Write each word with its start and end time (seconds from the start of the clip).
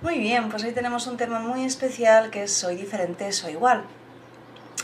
Muy 0.01 0.17
bien, 0.17 0.49
pues 0.49 0.63
hoy 0.63 0.71
tenemos 0.71 1.05
un 1.05 1.17
tema 1.17 1.37
muy 1.37 1.65
especial 1.65 2.31
que 2.31 2.45
es 2.45 2.51
soy 2.51 2.77
diferente, 2.77 3.31
soy 3.31 3.51
igual. 3.51 3.83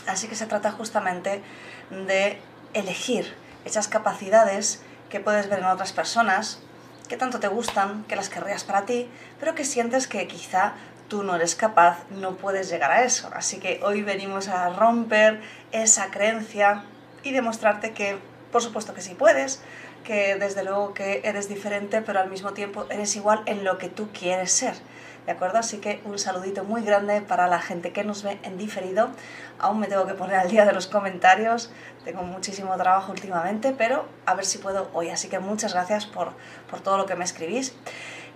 Así 0.06 0.28
que 0.28 0.36
se 0.36 0.46
trata 0.46 0.70
justamente 0.70 1.42
de 1.90 2.38
elegir 2.74 3.34
esas 3.64 3.88
capacidades 3.88 4.84
que 5.10 5.18
puedes 5.18 5.48
ver 5.48 5.58
en 5.58 5.64
otras 5.64 5.92
personas, 5.92 6.60
que 7.08 7.16
tanto 7.16 7.40
te 7.40 7.48
gustan, 7.48 8.04
que 8.04 8.14
las 8.14 8.28
querrías 8.28 8.62
para 8.62 8.86
ti, 8.86 9.08
pero 9.40 9.56
que 9.56 9.64
sientes 9.64 10.06
que 10.06 10.28
quizá 10.28 10.74
tú 11.14 11.22
no 11.22 11.36
eres 11.36 11.54
capaz, 11.54 11.98
no 12.10 12.34
puedes 12.34 12.68
llegar 12.68 12.90
a 12.90 13.04
eso. 13.04 13.30
Así 13.32 13.60
que 13.60 13.78
hoy 13.84 14.02
venimos 14.02 14.48
a 14.48 14.68
romper 14.70 15.40
esa 15.70 16.10
creencia 16.10 16.82
y 17.22 17.30
demostrarte 17.30 17.92
que, 17.92 18.18
por 18.50 18.62
supuesto 18.62 18.94
que 18.94 19.00
sí 19.00 19.14
puedes, 19.14 19.62
que 20.02 20.34
desde 20.34 20.64
luego 20.64 20.92
que 20.92 21.20
eres 21.22 21.48
diferente, 21.48 22.02
pero 22.02 22.18
al 22.18 22.28
mismo 22.28 22.52
tiempo 22.52 22.86
eres 22.90 23.14
igual 23.14 23.44
en 23.46 23.62
lo 23.62 23.78
que 23.78 23.88
tú 23.88 24.08
quieres 24.12 24.50
ser. 24.50 24.74
¿De 25.24 25.30
acuerdo? 25.30 25.58
Así 25.58 25.78
que 25.78 26.00
un 26.04 26.18
saludito 26.18 26.64
muy 26.64 26.82
grande 26.82 27.22
para 27.22 27.46
la 27.46 27.60
gente 27.60 27.92
que 27.92 28.02
nos 28.02 28.24
ve 28.24 28.40
en 28.42 28.58
diferido. 28.58 29.10
Aún 29.60 29.78
me 29.78 29.86
tengo 29.86 30.08
que 30.08 30.14
poner 30.14 30.34
al 30.34 30.50
día 30.50 30.66
de 30.66 30.72
los 30.72 30.88
comentarios, 30.88 31.70
tengo 32.04 32.24
muchísimo 32.24 32.76
trabajo 32.76 33.12
últimamente, 33.12 33.72
pero 33.78 34.04
a 34.26 34.34
ver 34.34 34.46
si 34.46 34.58
puedo 34.58 34.90
hoy. 34.94 35.10
Así 35.10 35.28
que 35.28 35.38
muchas 35.38 35.74
gracias 35.74 36.06
por, 36.06 36.32
por 36.68 36.80
todo 36.80 36.98
lo 36.98 37.06
que 37.06 37.14
me 37.14 37.24
escribís. 37.24 37.72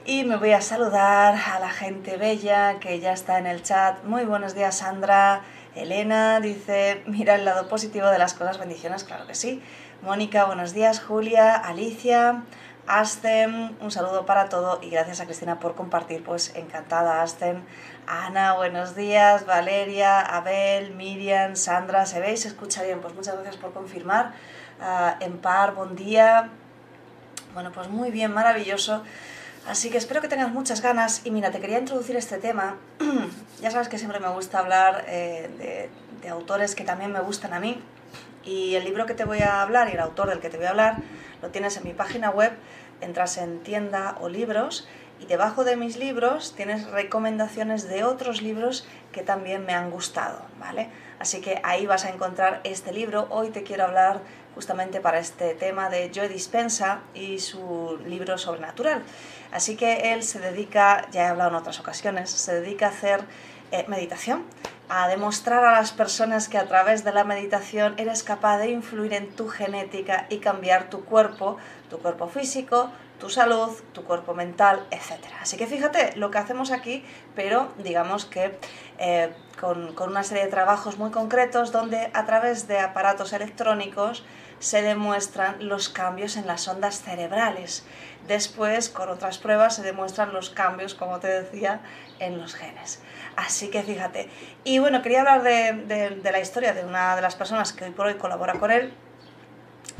Y 0.08 0.24
me 0.24 0.36
voy 0.36 0.52
a 0.52 0.62
saludar 0.62 1.34
a 1.34 1.60
la 1.60 1.68
gente 1.68 2.16
bella 2.16 2.78
que 2.80 2.98
ya 2.98 3.12
está 3.12 3.36
en 3.38 3.46
el 3.46 3.62
chat. 3.62 4.04
Muy 4.04 4.24
buenos 4.24 4.54
días, 4.54 4.78
Sandra. 4.78 5.42
Elena 5.74 6.40
dice, 6.40 7.02
mira 7.04 7.34
el 7.34 7.44
lado 7.44 7.68
positivo 7.68 8.06
de 8.06 8.18
las 8.18 8.32
cosas, 8.32 8.56
bendiciones, 8.56 9.04
claro 9.04 9.26
que 9.26 9.34
sí. 9.34 9.62
Mónica, 10.00 10.46
buenos 10.46 10.72
días. 10.72 10.98
Julia, 10.98 11.54
Alicia, 11.54 12.44
Asten, 12.86 13.76
un 13.82 13.90
saludo 13.90 14.24
para 14.24 14.48
todo 14.48 14.80
y 14.80 14.88
gracias 14.88 15.20
a 15.20 15.26
Cristina 15.26 15.60
por 15.60 15.74
compartir, 15.74 16.24
pues 16.24 16.54
encantada 16.56 17.20
Asten. 17.20 17.62
Ana, 18.06 18.54
buenos 18.54 18.96
días. 18.96 19.44
Valeria, 19.44 20.20
Abel, 20.20 20.94
Miriam, 20.94 21.54
Sandra, 21.54 22.06
¿se 22.06 22.18
veis? 22.20 22.40
¿Se 22.40 22.48
escucha 22.48 22.82
bien? 22.82 23.02
Pues 23.02 23.12
muchas 23.12 23.34
gracias 23.34 23.58
por 23.58 23.74
confirmar. 23.74 24.32
Uh, 24.80 25.22
Empar, 25.22 25.74
buen 25.74 25.96
día. 25.96 26.48
Bueno, 27.52 27.72
pues 27.72 27.90
muy 27.90 28.10
bien, 28.10 28.32
maravilloso. 28.32 29.02
Así 29.68 29.90
que 29.90 29.98
espero 29.98 30.22
que 30.22 30.28
tengas 30.28 30.50
muchas 30.50 30.80
ganas. 30.80 31.20
Y 31.26 31.30
mira, 31.30 31.50
te 31.50 31.60
quería 31.60 31.78
introducir 31.78 32.16
este 32.16 32.38
tema. 32.38 32.78
ya 33.60 33.70
sabes 33.70 33.88
que 33.88 33.98
siempre 33.98 34.18
me 34.18 34.28
gusta 34.28 34.60
hablar 34.60 35.04
eh, 35.08 35.50
de, 35.58 35.90
de, 36.22 36.28
autores 36.30 36.74
que 36.74 36.84
también 36.84 37.12
me 37.12 37.20
gustan 37.20 37.52
a 37.52 37.60
mí. 37.60 37.78
Y 38.44 38.76
el 38.76 38.84
libro 38.84 39.04
que 39.04 39.12
te 39.12 39.24
voy 39.24 39.40
a 39.40 39.60
hablar 39.60 39.90
y 39.90 39.92
el 39.92 40.00
autor 40.00 40.30
del 40.30 40.40
que 40.40 40.48
te 40.48 40.56
voy 40.56 40.64
a 40.64 40.70
hablar 40.70 40.96
lo 41.42 41.50
tienes 41.50 41.76
en 41.76 41.84
mi 41.84 41.92
página 41.92 42.30
web. 42.30 42.52
Entras 43.02 43.36
en 43.36 43.62
tienda 43.62 44.16
o 44.20 44.30
libros 44.30 44.88
y 45.20 45.26
debajo 45.26 45.64
de 45.64 45.76
mis 45.76 45.96
libros 45.96 46.54
tienes 46.54 46.88
recomendaciones 46.90 47.88
de 47.88 48.04
otros 48.04 48.40
libros 48.40 48.86
que 49.12 49.22
también 49.22 49.66
me 49.66 49.74
han 49.74 49.90
gustado, 49.90 50.42
¿vale? 50.58 50.88
Así 51.18 51.40
que 51.40 51.60
ahí 51.64 51.86
vas 51.86 52.04
a 52.04 52.10
encontrar 52.10 52.60
este 52.64 52.92
libro. 52.92 53.26
Hoy 53.30 53.50
te 53.50 53.64
quiero 53.64 53.84
hablar 53.84 54.20
justamente 54.58 55.00
para 55.00 55.20
este 55.20 55.54
tema 55.54 55.88
de 55.88 56.10
Joe 56.12 56.28
Dispensa 56.28 57.02
y 57.14 57.38
su 57.38 57.96
libro 58.04 58.36
sobrenatural. 58.38 59.04
Así 59.52 59.76
que 59.76 60.12
él 60.12 60.24
se 60.24 60.40
dedica, 60.40 61.06
ya 61.12 61.22
he 61.22 61.26
hablado 61.26 61.50
en 61.50 61.54
otras 61.54 61.78
ocasiones, 61.78 62.28
se 62.28 62.60
dedica 62.60 62.86
a 62.86 62.88
hacer 62.88 63.20
eh, 63.70 63.84
meditación, 63.86 64.42
a 64.88 65.06
demostrar 65.06 65.64
a 65.64 65.70
las 65.70 65.92
personas 65.92 66.48
que 66.48 66.58
a 66.58 66.66
través 66.66 67.04
de 67.04 67.12
la 67.12 67.22
meditación 67.22 67.94
eres 67.98 68.24
capaz 68.24 68.58
de 68.58 68.70
influir 68.70 69.14
en 69.14 69.28
tu 69.28 69.46
genética 69.46 70.26
y 70.28 70.38
cambiar 70.38 70.90
tu 70.90 71.04
cuerpo, 71.04 71.56
tu 71.88 72.00
cuerpo 72.00 72.26
físico, 72.26 72.90
tu 73.20 73.30
salud, 73.30 73.70
tu 73.92 74.02
cuerpo 74.02 74.34
mental, 74.34 74.84
etc. 74.90 75.24
Así 75.40 75.56
que 75.56 75.68
fíjate 75.68 76.16
lo 76.16 76.32
que 76.32 76.38
hacemos 76.38 76.72
aquí, 76.72 77.04
pero 77.36 77.72
digamos 77.78 78.24
que 78.24 78.58
eh, 78.98 79.32
con, 79.60 79.94
con 79.94 80.10
una 80.10 80.24
serie 80.24 80.46
de 80.46 80.50
trabajos 80.50 80.98
muy 80.98 81.12
concretos 81.12 81.70
donde 81.70 82.10
a 82.12 82.26
través 82.26 82.66
de 82.66 82.80
aparatos 82.80 83.32
electrónicos 83.32 84.24
se 84.60 84.82
demuestran 84.82 85.68
los 85.68 85.88
cambios 85.88 86.36
en 86.36 86.46
las 86.46 86.66
ondas 86.68 87.02
cerebrales. 87.02 87.84
Después, 88.26 88.88
con 88.88 89.08
otras 89.08 89.38
pruebas, 89.38 89.76
se 89.76 89.82
demuestran 89.82 90.32
los 90.32 90.50
cambios, 90.50 90.94
como 90.94 91.18
te 91.18 91.28
decía, 91.28 91.80
en 92.18 92.38
los 92.38 92.54
genes. 92.54 93.00
Así 93.36 93.70
que 93.70 93.82
fíjate. 93.82 94.28
Y 94.64 94.80
bueno, 94.80 95.00
quería 95.02 95.20
hablar 95.20 95.42
de, 95.42 96.20
de, 96.22 96.32
la 96.32 96.40
historia 96.40 96.74
de 96.74 96.84
una 96.84 97.16
de 97.16 97.22
las 97.22 97.36
personas 97.36 97.72
que 97.72 97.84
hoy 97.84 97.90
por 97.90 98.06
hoy 98.06 98.14
colabora 98.14 98.54
con 98.54 98.70
él, 98.70 98.92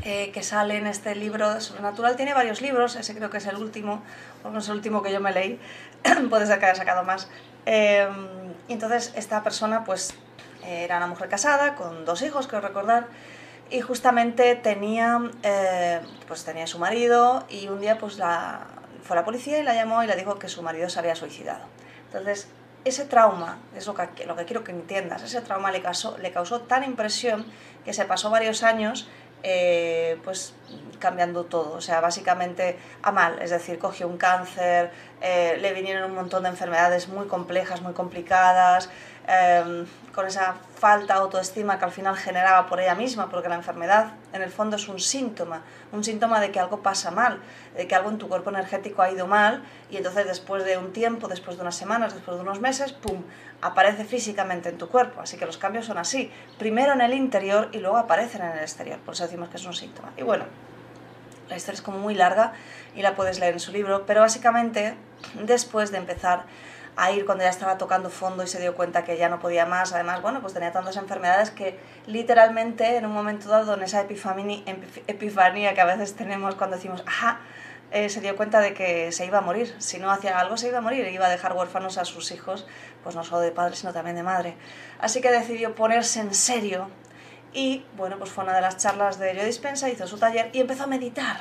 eh, 0.03 0.31
que 0.31 0.43
sale 0.43 0.77
en 0.77 0.87
este 0.87 1.15
libro 1.15 1.59
Sobrenatural. 1.59 2.15
Tiene 2.15 2.33
varios 2.33 2.61
libros, 2.61 2.95
ese 2.95 3.15
creo 3.15 3.29
que 3.29 3.37
es 3.37 3.45
el 3.47 3.55
último, 3.55 4.03
o 4.43 4.49
no 4.49 4.59
es 4.59 4.67
el 4.67 4.75
último 4.75 5.01
que 5.01 5.11
yo 5.11 5.21
me 5.21 5.31
leí, 5.31 5.59
puede 6.29 6.45
ser 6.45 6.59
que 6.59 6.65
haya 6.67 6.75
sacado 6.75 7.03
más. 7.03 7.29
Eh, 7.65 8.07
entonces 8.67 9.11
esta 9.15 9.43
persona 9.43 9.83
pues 9.83 10.13
era 10.65 10.97
una 10.97 11.07
mujer 11.07 11.29
casada 11.29 11.75
con 11.75 12.05
dos 12.05 12.21
hijos, 12.21 12.47
creo 12.47 12.61
recordar, 12.61 13.07
y 13.69 13.81
justamente 13.81 14.55
tenía, 14.55 15.19
eh, 15.43 16.01
pues 16.27 16.43
tenía 16.43 16.67
su 16.67 16.79
marido 16.79 17.45
y 17.49 17.67
un 17.67 17.81
día 17.81 17.97
pues 17.97 18.17
la, 18.17 18.67
fue 19.03 19.15
la 19.15 19.25
policía 19.25 19.59
y 19.59 19.63
la 19.63 19.73
llamó 19.73 20.03
y 20.03 20.07
le 20.07 20.15
dijo 20.15 20.39
que 20.39 20.47
su 20.47 20.61
marido 20.61 20.89
se 20.89 20.99
había 20.99 21.15
suicidado. 21.15 21.65
Entonces 22.05 22.47
ese 22.85 23.05
trauma, 23.05 23.59
es 23.75 23.87
lo 23.87 23.93
que, 23.93 24.25
lo 24.25 24.35
que 24.35 24.45
quiero 24.45 24.63
que 24.63 24.71
entiendas, 24.71 25.21
ese 25.23 25.41
trauma 25.41 25.71
le 25.71 25.81
causó, 25.81 26.17
le 26.17 26.31
causó 26.31 26.61
tan 26.61 26.83
impresión 26.83 27.45
que 27.85 27.93
se 27.93 28.05
pasó 28.05 28.29
varios 28.29 28.63
años 28.63 29.07
eh, 29.43 30.17
pues 30.23 30.53
cambiando 30.99 31.45
todo, 31.45 31.77
o 31.77 31.81
sea, 31.81 32.01
básicamente 32.01 32.77
a 33.01 33.13
mal, 33.13 33.41
es 33.41 33.51
decir, 33.51 33.79
cogió 33.79 34.05
un 34.05 34.17
cáncer, 34.17 34.91
eh, 35.21 35.57
le 35.61 35.71
vinieron 35.71 36.09
un 36.09 36.15
montón 36.15 36.43
de 36.43 36.49
enfermedades 36.49 37.07
muy 37.07 37.27
complejas, 37.27 37.81
muy 37.81 37.93
complicadas, 37.93 38.89
eh, 39.31 39.85
con 40.11 40.25
esa 40.25 40.55
falta 40.79 41.13
de 41.13 41.19
autoestima 41.19 41.77
que 41.77 41.85
al 41.85 41.91
final 41.91 42.17
generaba 42.17 42.65
por 42.65 42.79
ella 42.79 42.95
misma, 42.95 43.29
porque 43.29 43.47
la 43.47 43.55
enfermedad 43.55 44.13
en 44.33 44.41
el 44.41 44.49
fondo 44.49 44.75
es 44.75 44.87
un 44.87 44.99
síntoma, 44.99 45.61
un 45.91 46.03
síntoma 46.03 46.41
de 46.41 46.51
que 46.51 46.59
algo 46.59 46.81
pasa 46.81 47.11
mal, 47.11 47.39
de 47.75 47.87
que 47.87 47.93
algo 47.93 48.09
en 48.09 48.17
tu 48.17 48.27
cuerpo 48.27 48.49
energético 48.49 49.03
ha 49.03 49.11
ido 49.11 49.27
mal 49.27 49.63
y 49.91 49.97
entonces 49.97 50.25
después 50.25 50.65
de 50.65 50.79
un 50.79 50.93
tiempo, 50.93 51.27
después 51.27 51.57
de 51.57 51.61
unas 51.61 51.75
semanas, 51.75 52.15
después 52.15 52.37
de 52.37 52.41
unos 52.41 52.59
meses, 52.59 52.91
¡pum!, 52.91 53.21
aparece 53.61 54.03
físicamente 54.03 54.69
en 54.69 54.79
tu 54.79 54.89
cuerpo. 54.89 55.21
Así 55.21 55.37
que 55.37 55.45
los 55.45 55.59
cambios 55.59 55.85
son 55.85 55.99
así, 55.99 56.31
primero 56.57 56.93
en 56.93 57.01
el 57.01 57.13
interior 57.13 57.69
y 57.71 57.77
luego 57.77 57.97
aparecen 57.97 58.41
en 58.41 58.53
el 58.53 58.59
exterior, 58.59 58.97
por 58.99 59.13
eso 59.13 59.25
decimos 59.25 59.49
que 59.49 59.57
es 59.57 59.65
un 59.65 59.75
síntoma. 59.75 60.11
Y 60.17 60.23
bueno, 60.23 60.45
la 61.49 61.55
historia 61.55 61.75
es 61.75 61.81
como 61.83 61.99
muy 61.99 62.15
larga 62.15 62.53
y 62.95 63.03
la 63.03 63.13
puedes 63.13 63.39
leer 63.39 63.53
en 63.53 63.59
su 63.59 63.71
libro, 63.71 64.07
pero 64.07 64.21
básicamente 64.21 64.95
después 65.35 65.91
de 65.91 65.99
empezar 65.99 66.45
a 66.99 67.11
ir 67.11 67.25
cuando 67.25 67.45
ya 67.45 67.49
estaba 67.49 67.77
tocando 67.77 68.09
fondo 68.09 68.43
y 68.43 68.47
se 68.47 68.59
dio 68.59 68.75
cuenta 68.75 69.05
que 69.05 69.17
ya 69.17 69.29
no 69.29 69.39
podía 69.39 69.65
más. 69.65 69.93
Además, 69.93 70.21
bueno, 70.21 70.41
pues 70.41 70.53
tenía 70.53 70.71
tantas 70.71 70.97
enfermedades 70.97 71.49
que 71.49 71.79
literalmente 72.05 72.97
en 72.97 73.05
un 73.05 73.13
momento 73.13 73.47
dado, 73.47 73.73
en 73.73 73.83
esa 73.83 74.01
epifanía, 74.01 75.73
que 75.73 75.81
a 75.81 75.85
veces 75.85 76.15
tenemos 76.15 76.55
cuando 76.55 76.75
decimos, 76.75 77.03
ajá, 77.07 77.39
eh, 77.91 78.09
se 78.09 78.19
dio 78.19 78.35
cuenta 78.35 78.59
de 78.59 78.73
que 78.73 79.11
se 79.13 79.25
iba 79.25 79.37
a 79.37 79.41
morir. 79.41 79.73
Si 79.79 79.97
no 79.97 80.11
hacía 80.11 80.37
algo, 80.39 80.57
se 80.57 80.67
iba 80.67 80.79
a 80.79 80.81
morir. 80.81 81.07
Iba 81.07 81.27
a 81.27 81.29
dejar 81.29 81.53
huérfanos 81.53 81.97
a 81.97 82.05
sus 82.05 82.31
hijos, 82.31 82.67
pues 83.03 83.15
no 83.15 83.23
solo 83.23 83.39
de 83.39 83.51
padre, 83.51 83.75
sino 83.77 83.93
también 83.93 84.17
de 84.17 84.23
madre. 84.23 84.57
Así 84.99 85.21
que 85.21 85.31
decidió 85.31 85.75
ponerse 85.75 86.19
en 86.19 86.33
serio 86.33 86.89
y, 87.53 87.85
bueno, 87.95 88.17
pues 88.17 88.29
fue 88.29 88.43
una 88.43 88.53
de 88.53 88.61
las 88.61 88.77
charlas 88.77 89.17
de 89.17 89.33
Joe 89.35 89.45
Dispensa, 89.45 89.89
hizo 89.89 90.05
su 90.05 90.17
taller 90.17 90.49
y 90.53 90.59
empezó 90.59 90.83
a 90.83 90.87
meditar. 90.87 91.37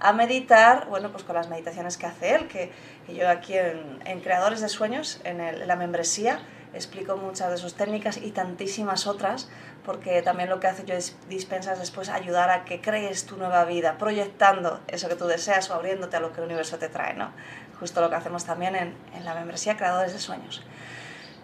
A 0.00 0.12
meditar, 0.12 0.86
bueno, 0.88 1.12
pues 1.12 1.24
con 1.24 1.34
las 1.34 1.48
meditaciones 1.48 1.96
que 1.96 2.06
hace 2.06 2.34
él, 2.34 2.48
que, 2.48 2.72
yo 3.08 3.28
aquí 3.28 3.54
en, 3.56 4.20
Creadores 4.20 4.60
de 4.60 4.68
Sueños, 4.68 5.20
en, 5.24 5.40
en 5.40 5.68
la 5.68 5.76
membresía, 5.76 6.40
explico 6.72 7.16
muchas 7.16 7.50
de 7.50 7.58
sus 7.58 7.74
técnicas 7.74 8.16
y 8.16 8.30
tantísimas 8.30 9.06
otras 9.06 9.48
porque 9.84 10.22
también 10.22 10.48
lo 10.48 10.60
que 10.60 10.66
hace 10.66 10.84
yo 10.84 10.94
dispensas 11.28 11.78
después 11.78 12.08
ayudar 12.08 12.50
a 12.50 12.64
que 12.64 12.80
crees 12.80 13.26
tu 13.26 13.36
nueva 13.36 13.64
vida, 13.64 13.98
proyectando 13.98 14.80
eso 14.88 15.08
que 15.08 15.16
tú 15.16 15.26
deseas 15.26 15.70
o 15.70 15.74
abriéndote 15.74 16.16
a 16.16 16.20
lo 16.20 16.32
que 16.32 16.40
el 16.40 16.46
universo 16.46 16.78
te 16.78 16.88
trae, 16.88 17.14
¿no? 17.14 17.32
Justo 17.78 18.00
lo 18.00 18.10
que 18.10 18.16
hacemos 18.16 18.44
también 18.44 18.76
en, 18.76 18.94
en 19.14 19.24
la 19.24 19.34
membresía 19.34 19.76
Creadores 19.76 20.12
de 20.12 20.18
Sueños. 20.18 20.62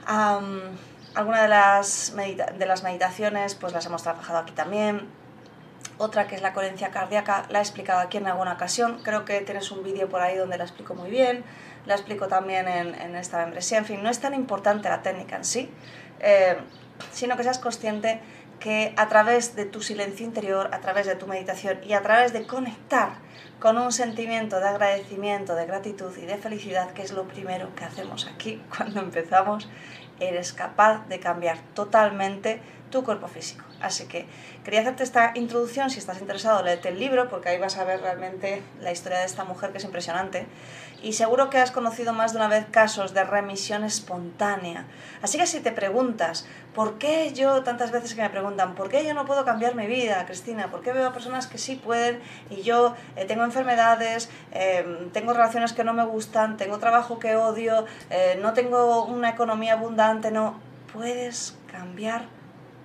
Algunas 0.07 1.43
de 1.43 1.49
las, 1.49 2.15
de 2.15 2.67
las 2.67 2.83
meditaciones 2.83 3.55
pues 3.55 3.73
las 3.73 3.87
hemos 3.87 4.03
trabajado 4.03 4.39
aquí 4.39 4.53
también. 4.53 5.09
Otra 5.99 6.27
que 6.27 6.35
es 6.35 6.43
la 6.43 6.53
coherencia 6.53 6.91
cardíaca, 6.91 7.47
la 7.49 7.61
he 7.61 7.63
explicado 7.63 8.01
aquí 8.01 8.19
en 8.19 8.27
alguna 8.27 8.53
ocasión. 8.53 9.01
Creo 9.03 9.25
que 9.25 9.41
tienes 9.41 9.71
un 9.71 9.83
vídeo 9.83 10.09
por 10.09 10.21
ahí 10.21 10.37
donde 10.37 10.59
la 10.59 10.65
explico 10.65 10.95
muy 10.95 11.11
bien. 11.11 11.45
La 11.87 11.95
explico 11.95 12.29
también 12.29 12.69
en, 12.69 13.17
esta 13.17 13.39
membresía. 13.39 13.79
En 13.79 13.87
fin, 13.87 14.03
no 14.03 14.11
es 14.11 14.21
tan 14.21 14.35
importante 14.35 14.89
la 14.89 15.03
técnica 15.03 15.37
en 15.37 15.45
sí. 15.45 15.71
Eh, 16.21 16.57
sino 17.13 17.37
que 17.37 17.43
seas 17.43 17.59
consciente 17.59 18.21
que 18.61 18.95
a 18.97 19.09
través 19.09 19.55
de 19.55 19.67
tu 19.67 19.83
silencio 19.83 20.25
interior, 20.25 20.71
a 20.73 20.81
través 20.81 21.07
de 21.07 21.15
tu 21.15 21.27
meditación 21.27 21.79
y 21.85 21.93
a 21.93 22.03
través 22.03 22.33
de 22.33 22.47
conectar 22.47 23.11
con 23.61 23.79
un 23.79 23.93
sentimiento 23.93 24.61
de 24.61 24.69
agradecimiento, 24.69 25.55
de 25.55 25.67
gratitud 25.67 26.17
y 26.17 26.27
de 26.27 26.37
felicidad, 26.37 26.91
que 26.93 27.03
es 27.03 27.13
lo 27.13 27.25
primero 27.25 27.75
que 27.75 27.85
hacemos 27.85 28.27
aquí 28.27 28.63
cuando 28.77 29.01
empezamos, 29.01 29.69
eres 30.21 30.53
capaz 30.53 31.07
de 31.09 31.21
cambiar 31.21 31.59
totalmente 31.75 32.61
tu 32.91 33.05
cuerpo 33.05 33.29
físico. 33.29 33.65
Así 33.81 34.07
que 34.07 34.27
quería 34.65 34.81
hacerte 34.81 35.03
esta 35.03 35.33
introducción, 35.35 35.91
si 35.91 35.99
estás 35.99 36.21
interesado, 36.21 36.63
léete 36.63 36.89
el 36.89 36.99
libro, 36.99 37.29
porque 37.29 37.51
ahí 37.51 37.59
vas 37.59 37.77
a 37.77 37.85
ver 37.85 38.01
realmente 38.01 38.63
la 38.81 38.93
historia 38.93 39.19
de 39.19 39.27
esta 39.27 39.45
mujer 39.45 39.73
que 39.73 39.79
es 39.79 39.85
impresionante 39.85 40.47
y 41.03 41.13
seguro 41.13 41.51
que 41.51 41.59
has 41.59 41.71
conocido 41.71 42.13
más 42.13 42.33
de 42.33 42.39
una 42.39 42.49
vez 42.49 42.67
casos 42.71 43.13
de 43.13 43.23
remisión 43.25 43.85
espontánea. 43.85 44.87
Así 45.23 45.39
que 45.39 45.47
si 45.47 45.61
te 45.61 45.73
preguntas, 45.73 46.47
¿por 46.75 46.99
qué 46.99 47.33
yo, 47.33 47.63
tantas 47.63 47.93
veces 47.93 48.15
que 48.15 48.23
me 48.23 48.31
preguntan, 48.31 48.75
¿por 48.75 48.89
qué 48.89 49.05
yo 49.05 49.15
no 49.15 49.25
puedo 49.25 49.45
cambiar 49.45 49.75
mi 49.75 49.87
vida, 49.87 50.25
Cristina? 50.27 50.71
¿Por 50.71 50.81
qué 50.83 50.93
veo 50.93 51.07
a 51.07 51.13
personas 51.13 51.47
que 51.47 51.59
sí 51.59 51.77
pueden 51.77 52.21
y 52.51 52.63
yo 52.63 52.95
eh, 53.17 53.25
tengo 53.27 53.45
enfermedades, 53.45 54.31
em, 54.53 55.11
tengo 55.11 55.33
relaciones 55.33 55.73
que 55.73 55.85
no 55.85 55.93
me 55.93 56.05
gustan, 56.05 56.57
tengo 56.57 56.79
trabajo 56.79 57.19
que 57.19 57.37
odio, 57.37 57.85
eh, 58.11 58.39
no 58.41 58.53
tengo 58.55 59.05
una 59.05 59.31
economía 59.31 59.75
abundante? 59.75 60.31
No, 60.31 60.59
puedes 60.93 61.57
cambiar 61.71 62.36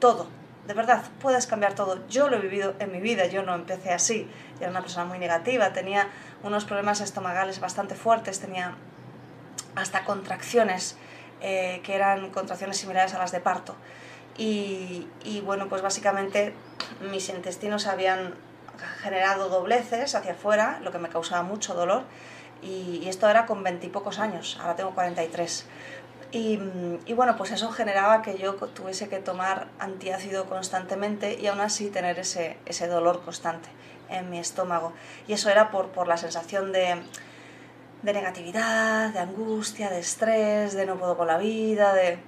todo. 0.01 0.27
De 0.67 0.73
verdad, 0.73 1.03
puedes 1.21 1.47
cambiar 1.47 1.73
todo. 1.73 2.05
Yo 2.09 2.29
lo 2.29 2.35
he 2.35 2.41
vivido 2.41 2.75
en 2.79 2.91
mi 2.91 2.99
vida, 2.99 3.27
yo 3.27 3.43
no 3.43 3.55
empecé 3.55 3.93
así. 3.93 4.29
Era 4.59 4.69
una 4.69 4.81
persona 4.81 5.05
muy 5.05 5.17
negativa, 5.17 5.71
tenía 5.71 6.09
unos 6.43 6.65
problemas 6.65 6.99
estomagales 6.99 7.61
bastante 7.61 7.95
fuertes, 7.95 8.41
tenía 8.41 8.75
hasta 9.75 10.03
contracciones 10.03 10.97
eh, 11.39 11.81
que 11.83 11.95
eran 11.95 12.29
contracciones 12.31 12.77
similares 12.77 13.13
a 13.13 13.19
las 13.19 13.31
de 13.31 13.39
parto. 13.39 13.75
Y, 14.37 15.07
bueno, 15.45 15.69
pues 15.69 15.81
básicamente 15.81 16.53
mis 17.11 17.29
intestinos 17.29 17.85
habían 17.85 18.33
generado 19.01 19.49
dobleces 19.49 20.15
hacia 20.15 20.31
afuera, 20.31 20.79
lo 20.81 20.91
que 20.91 20.97
me 20.97 21.09
causaba 21.09 21.43
mucho 21.43 21.75
dolor. 21.75 22.03
Y, 22.61 23.07
esto 23.07 23.29
era 23.29 23.45
con 23.45 23.63
veintipocos 23.63 24.19
años, 24.19 24.57
ahora 24.59 24.75
tengo 24.75 24.91
43. 24.91 25.65
Y, 26.31 26.59
y, 27.05 27.13
bueno, 27.13 27.35
pues 27.35 27.51
eso 27.51 27.71
generaba 27.71 28.21
que 28.21 28.37
yo 28.37 28.53
tuviese 28.55 29.09
que 29.09 29.19
tomar 29.19 29.67
antiácido 29.79 30.45
constantemente 30.45 31.37
y 31.39 31.47
aún 31.47 31.59
así 31.59 31.89
tener 31.89 32.19
ese, 32.19 32.57
ese 32.65 32.87
dolor 32.87 33.21
constante 33.23 33.67
en 34.09 34.29
mi 34.29 34.39
estómago. 34.39 34.93
Y 35.27 35.33
eso 35.33 35.49
era 35.49 35.71
por, 35.71 35.89
por 35.89 36.07
la 36.07 36.15
sensación 36.15 36.71
de, 36.71 37.01
de 38.01 38.13
negatividad, 38.13 39.11
de 39.11 39.19
angustia, 39.19 39.89
de 39.89 39.99
estrés, 39.99 40.73
de 40.73 40.85
no 40.85 40.97
puedo 40.97 41.17
con 41.17 41.27
la 41.27 41.37
vida, 41.37 41.93
de... 41.93 42.19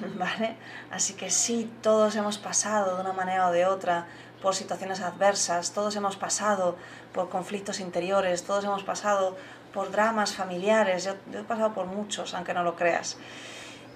¿Vale? 0.16 0.56
Así 0.90 1.12
que 1.14 1.30
sí, 1.30 1.70
todos 1.82 2.16
hemos 2.16 2.38
pasado 2.38 2.96
de 2.96 3.02
una 3.02 3.12
manera 3.12 3.48
o 3.48 3.52
de 3.52 3.66
otra 3.66 4.06
por 4.40 4.54
situaciones 4.54 5.00
adversas, 5.00 5.72
todos 5.72 5.94
hemos 5.96 6.16
pasado 6.16 6.76
por 7.12 7.28
conflictos 7.28 7.78
interiores, 7.78 8.42
todos 8.42 8.64
hemos 8.64 8.82
pasado 8.82 9.36
por 9.72 9.90
dramas 9.90 10.34
familiares, 10.34 11.04
yo, 11.04 11.12
he 11.38 11.42
pasado 11.42 11.72
por 11.72 11.86
muchos, 11.86 12.34
aunque 12.34 12.54
no 12.54 12.62
lo 12.62 12.76
creas. 12.76 13.16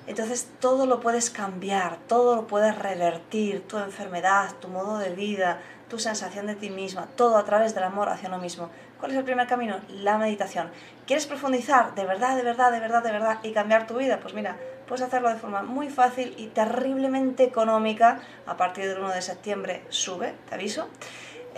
Entonces 0.06 0.48
todo 0.60 0.86
lo 0.86 1.00
puedes 1.00 1.30
cambiar, 1.30 1.96
todo 2.06 2.36
lo 2.36 2.46
puedes 2.46 2.78
revertir, 2.78 3.66
tu 3.66 3.78
enfermedad, 3.78 4.54
tu 4.60 4.68
modo 4.68 4.98
de 4.98 5.10
vida, 5.10 5.60
tu 5.88 5.98
sensación 5.98 6.46
de 6.46 6.54
ti 6.54 6.70
misma, 6.70 7.08
todo 7.16 7.36
a 7.36 7.44
través 7.44 7.74
del 7.74 7.84
amor 7.84 8.08
hacia 8.08 8.28
uno 8.28 8.38
mismo. 8.38 8.70
¿Cuál 8.98 9.12
es 9.12 9.18
el 9.18 9.24
primer 9.24 9.46
camino? 9.46 9.80
La 9.88 10.16
meditación. 10.16 10.70
¿Quieres 11.06 11.26
profundizar 11.26 11.94
de 11.94 12.06
verdad, 12.06 12.36
de 12.36 12.42
verdad, 12.42 12.72
de 12.72 12.80
verdad, 12.80 13.02
de 13.02 13.12
verdad 13.12 13.38
y 13.42 13.52
cambiar 13.52 13.86
tu 13.86 13.96
vida? 13.96 14.20
Pues 14.20 14.32
mira, 14.32 14.56
puedes 14.86 15.04
hacerlo 15.04 15.28
de 15.28 15.36
forma 15.36 15.62
muy 15.62 15.90
fácil 15.90 16.34
y 16.38 16.46
terriblemente 16.48 17.44
económica. 17.44 18.20
A 18.46 18.56
partir 18.56 18.88
del 18.88 18.98
1 18.98 19.10
de 19.10 19.22
septiembre 19.22 19.84
sube, 19.88 20.34
te 20.48 20.54
aviso. 20.54 20.88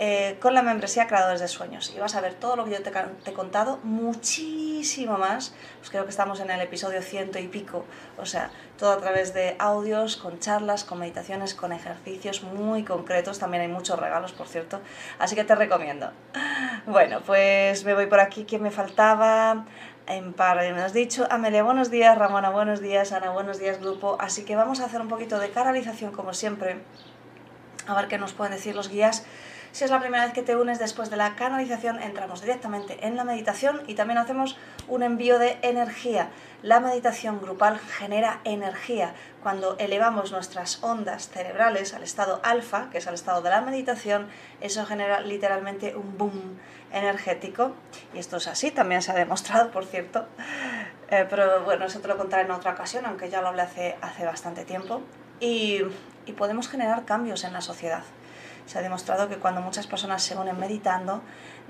Eh, 0.01 0.37
con 0.39 0.53
la 0.53 0.61
membresía 0.61 1.07
Creadores 1.07 1.41
de 1.41 1.49
Sueños. 1.49 1.91
Y 1.93 1.99
vas 1.99 2.15
a 2.15 2.21
ver 2.21 2.33
todo 2.33 2.55
lo 2.55 2.63
que 2.63 2.71
yo 2.71 2.81
te, 2.81 2.89
he 3.25 3.33
contado, 3.33 3.79
muchísimo 3.83 5.17
más. 5.17 5.53
Pues 5.79 5.89
creo 5.89 6.05
que 6.05 6.09
estamos 6.09 6.39
en 6.39 6.49
el 6.51 6.61
episodio 6.61 7.01
ciento 7.01 7.37
y 7.37 7.49
pico. 7.49 7.83
O 8.17 8.25
sea, 8.25 8.49
todo 8.77 8.93
a 8.93 8.97
través 8.97 9.33
de 9.33 9.57
audios, 9.59 10.15
con 10.15 10.39
charlas, 10.39 10.85
con 10.85 10.99
meditaciones, 10.99 11.53
con 11.53 11.73
ejercicios 11.73 12.43
muy 12.43 12.85
concretos. 12.85 13.39
También 13.39 13.63
hay 13.63 13.67
muchos 13.67 13.99
regalos, 13.99 14.31
por 14.31 14.47
cierto. 14.47 14.79
Así 15.19 15.35
que 15.35 15.43
te 15.43 15.53
recomiendo. 15.53 16.11
Bueno, 16.85 17.19
pues 17.25 17.83
me 17.83 17.93
voy 17.93 18.05
por 18.05 18.21
aquí. 18.21 18.45
¿Quién 18.45 18.63
me 18.63 18.71
faltaba? 18.71 19.65
en 20.07 20.31
par, 20.31 20.55
me 20.57 20.81
has 20.81 20.93
dicho. 20.93 21.27
Amelia, 21.29 21.61
buenos 21.61 21.91
días. 21.91 22.17
Ramona, 22.17 22.49
buenos 22.51 22.79
días. 22.79 23.11
Ana, 23.11 23.31
buenos 23.31 23.59
días, 23.59 23.81
grupo. 23.81 24.15
Así 24.21 24.45
que 24.45 24.55
vamos 24.55 24.79
a 24.79 24.85
hacer 24.85 25.01
un 25.01 25.09
poquito 25.09 25.39
de 25.39 25.49
canalización, 25.49 26.13
como 26.13 26.33
siempre. 26.33 26.77
A 27.85 27.95
ver 27.95 28.07
qué 28.07 28.17
nos 28.17 28.31
pueden 28.31 28.53
decir 28.53 28.75
los 28.75 28.87
guías 28.87 29.25
si 29.71 29.83
es 29.83 29.91
la 29.91 29.99
primera 29.99 30.25
vez 30.25 30.33
que 30.33 30.41
te 30.41 30.55
unes 30.55 30.79
después 30.79 31.09
de 31.09 31.17
la 31.17 31.35
canalización, 31.35 32.01
entramos 32.01 32.41
directamente 32.41 33.05
en 33.05 33.15
la 33.15 33.23
meditación 33.23 33.81
y 33.87 33.93
también 33.93 34.17
hacemos 34.17 34.57
un 34.87 35.03
envío 35.03 35.37
de 35.37 35.57
energía. 35.61 36.29
La 36.63 36.79
meditación 36.79 37.39
grupal 37.39 37.79
genera 37.79 38.41
energía. 38.43 39.13
Cuando 39.43 39.77
elevamos 39.77 40.31
nuestras 40.31 40.83
ondas 40.83 41.29
cerebrales 41.29 41.93
al 41.93 42.03
estado 42.03 42.41
alfa, 42.43 42.89
que 42.89 42.97
es 42.97 43.07
el 43.07 43.13
estado 43.13 43.41
de 43.41 43.49
la 43.51 43.61
meditación, 43.61 44.27
eso 44.59 44.85
genera 44.85 45.21
literalmente 45.21 45.95
un 45.95 46.17
boom 46.17 46.59
energético. 46.91 47.73
Y 48.13 48.19
esto 48.19 48.37
es 48.37 48.47
así, 48.47 48.71
también 48.71 49.01
se 49.01 49.11
ha 49.11 49.15
demostrado, 49.15 49.71
por 49.71 49.85
cierto. 49.85 50.25
Eh, 51.11 51.25
pero 51.29 51.63
bueno, 51.63 51.85
eso 51.85 51.99
te 51.99 52.07
lo 52.07 52.17
contaré 52.17 52.43
en 52.43 52.51
otra 52.51 52.73
ocasión, 52.73 53.05
aunque 53.05 53.29
ya 53.29 53.41
lo 53.41 53.47
hablé 53.49 53.61
hace, 53.61 53.97
hace 54.01 54.25
bastante 54.25 54.65
tiempo. 54.65 55.01
y 55.39 55.83
podemos 56.37 56.69
generar 56.69 57.05
cambios 57.05 57.43
en 57.43 57.53
la 57.53 57.61
sociedad. 57.61 58.03
Se 58.69 58.77
ha 58.77 58.83
demostrado 58.83 59.27
que 59.29 59.37
cuando 59.37 59.61
muchas 59.61 59.87
personas 59.87 60.21
se 60.21 60.35
unen 60.35 60.59
meditando, 60.59 61.23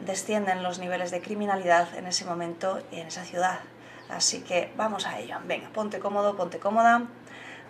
descienden 0.05 0.63
los 0.63 0.79
niveles 0.79 1.11
de 1.11 1.21
criminalidad 1.21 1.95
en 1.95 2.05
ese 2.07 2.25
momento 2.25 2.81
y 2.91 2.99
en 2.99 3.07
esa 3.07 3.23
ciudad. 3.23 3.61
Así 4.09 4.41
que 4.41 4.73
vamos 4.75 5.07
a 5.07 5.17
ello. 5.17 5.37
Venga, 5.45 5.69
ponte 5.69 5.99
cómodo, 5.99 6.35
ponte 6.35 6.59
cómoda. 6.59 7.03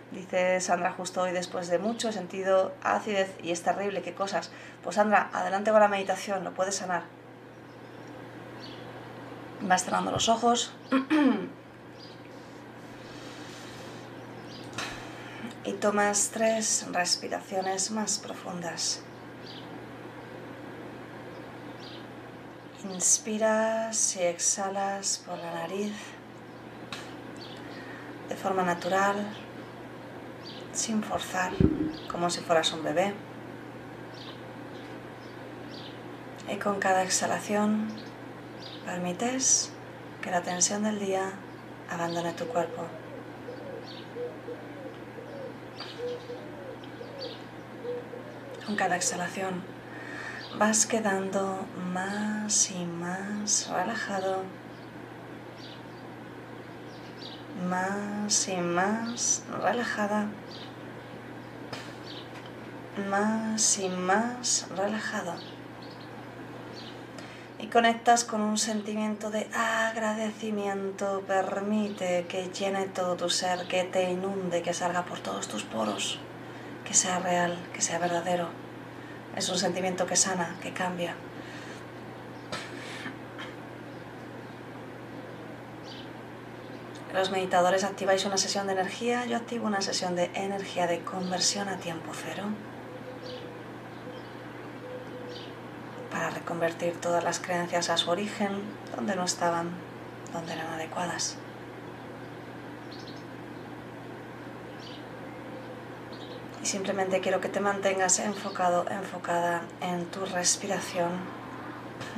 Dice 0.10 0.60
Sandra 0.62 0.94
justo 0.94 1.22
hoy 1.22 1.32
después 1.32 1.68
de 1.68 1.78
mucho 1.78 2.12
sentido 2.12 2.74
acidez 2.82 3.32
y 3.44 3.52
es 3.52 3.62
terrible, 3.62 4.02
qué 4.02 4.16
cosas. 4.16 4.50
Pues 4.82 4.96
Sandra, 4.96 5.30
adelante 5.32 5.70
con 5.70 5.80
la 5.80 5.90
meditación, 5.90 6.44
lo 6.44 6.56
puedes 6.56 6.78
sanar. 6.78 7.04
Vas 9.62 9.84
cerrando 9.86 10.10
los 10.10 10.28
ojos. 10.28 10.74
y 15.66 15.74
tomas 15.74 16.32
tres 16.34 16.88
respiraciones 16.92 17.92
más 17.92 18.18
profundas. 18.18 19.04
Inspiras 22.92 24.16
y 24.16 24.24
exhalas 24.24 25.24
por 25.24 25.38
la 25.38 25.54
nariz 25.54 25.94
de 28.28 28.36
forma 28.36 28.64
natural, 28.64 29.16
sin 30.74 31.04
forzar, 31.04 31.52
como 32.12 32.32
si 32.32 32.42
fueras 32.42 32.74
un 32.74 32.84
bebé. 32.84 33.14
Y 36.52 36.56
con 36.56 36.80
cada 36.80 37.04
exhalación 37.04 37.88
permites 38.86 39.72
que 40.24 40.32
la 40.32 40.42
tensión 40.42 40.82
del 40.82 41.00
día 41.00 41.32
abandone 41.92 42.34
tu 42.34 42.46
cuerpo. 42.48 42.86
Con 48.66 48.76
cada 48.76 48.96
exhalación 48.96 49.79
vas 50.58 50.86
quedando 50.86 51.66
más 51.94 52.72
y 52.72 52.86
más 52.86 53.70
relajado, 53.70 54.44
más 57.70 58.48
y 58.48 58.58
más 58.58 59.44
relajada, 59.62 60.28
más 63.10 63.78
y 63.80 63.90
más 63.90 64.68
relajado. 64.76 65.36
Y 67.60 67.68
conectas 67.68 68.24
con 68.24 68.42
un 68.42 68.58
sentimiento 68.58 69.30
de 69.30 69.48
agradecimiento, 69.54 71.24
permite 71.28 72.26
que 72.28 72.50
llene 72.50 72.88
todo 72.88 73.16
tu 73.16 73.30
ser, 73.30 73.68
que 73.68 73.84
te 73.84 74.10
inunde, 74.10 74.62
que 74.62 74.74
salga 74.74 75.04
por 75.04 75.20
todos 75.20 75.48
tus 75.48 75.64
poros, 75.64 76.20
que 76.86 76.94
sea 76.94 77.20
real, 77.20 77.58
que 77.74 77.82
sea 77.82 78.00
verdadero 78.00 78.69
es 79.40 79.50
un 79.50 79.58
sentimiento 79.58 80.06
que 80.06 80.16
sana, 80.16 80.58
que 80.62 80.74
cambia. 80.74 81.16
Los 87.14 87.32
meditadores 87.32 87.84
activáis 87.84 88.26
una 88.26 88.38
sesión 88.38 88.68
de 88.68 88.74
energía, 88.74 89.26
yo 89.26 89.38
activo 89.38 89.66
una 89.66 89.82
sesión 89.82 90.16
de 90.16 90.30
energía 90.34 90.88
de 90.88 91.00
conversión 91.00 91.70
a 91.70 91.78
tiempo 91.78 92.12
cero 92.14 92.44
para 96.12 96.30
reconvertir 96.30 97.00
todas 97.00 97.24
las 97.24 97.40
creencias 97.40 97.90
a 97.90 97.98
su 97.98 98.12
origen, 98.12 98.62
donde 98.96 99.16
no 99.16 99.24
estaban, 99.24 99.70
donde 100.34 100.54
eran 100.54 100.68
adecuadas. 100.68 101.38
Simplemente 106.70 107.20
quiero 107.20 107.42
que 107.42 107.50
te 107.50 107.62
mantengas 107.62 108.20
enfocado, 108.20 108.86
enfocada 108.92 109.64
en 109.82 110.06
tu 110.06 110.24
respiración 110.28 111.10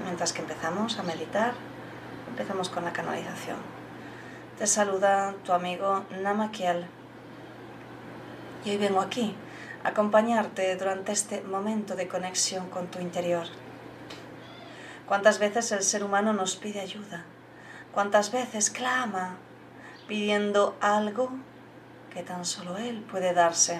mientras 0.04 0.34
que 0.34 0.42
empezamos 0.42 1.00
a 1.00 1.04
meditar. 1.04 1.54
Empezamos 2.28 2.68
con 2.68 2.84
la 2.84 2.92
canalización. 2.92 3.56
Te 4.58 4.68
saluda 4.68 5.34
tu 5.46 5.54
amigo 5.54 6.04
Namakiel. 6.22 6.86
Y 8.66 8.72
hoy 8.72 8.78
vengo 8.78 9.00
aquí 9.00 9.34
a 9.86 9.90
acompañarte 9.90 10.76
durante 10.76 11.14
este 11.14 11.42
momento 11.44 11.96
de 11.96 12.10
conexión 12.10 12.70
con 12.70 12.88
tu 12.88 13.00
interior. 13.00 13.48
¿Cuántas 15.08 15.40
veces 15.40 15.72
el 15.72 15.84
ser 15.84 16.04
humano 16.04 16.34
nos 16.34 16.58
pide 16.58 16.82
ayuda? 16.82 17.24
¿Cuántas 17.94 18.34
veces 18.34 18.70
clama 18.70 19.38
pidiendo 20.10 20.76
algo 20.82 21.32
que 22.14 22.22
tan 22.22 22.44
solo 22.44 22.76
Él 22.76 23.02
puede 23.10 23.34
darse? 23.34 23.80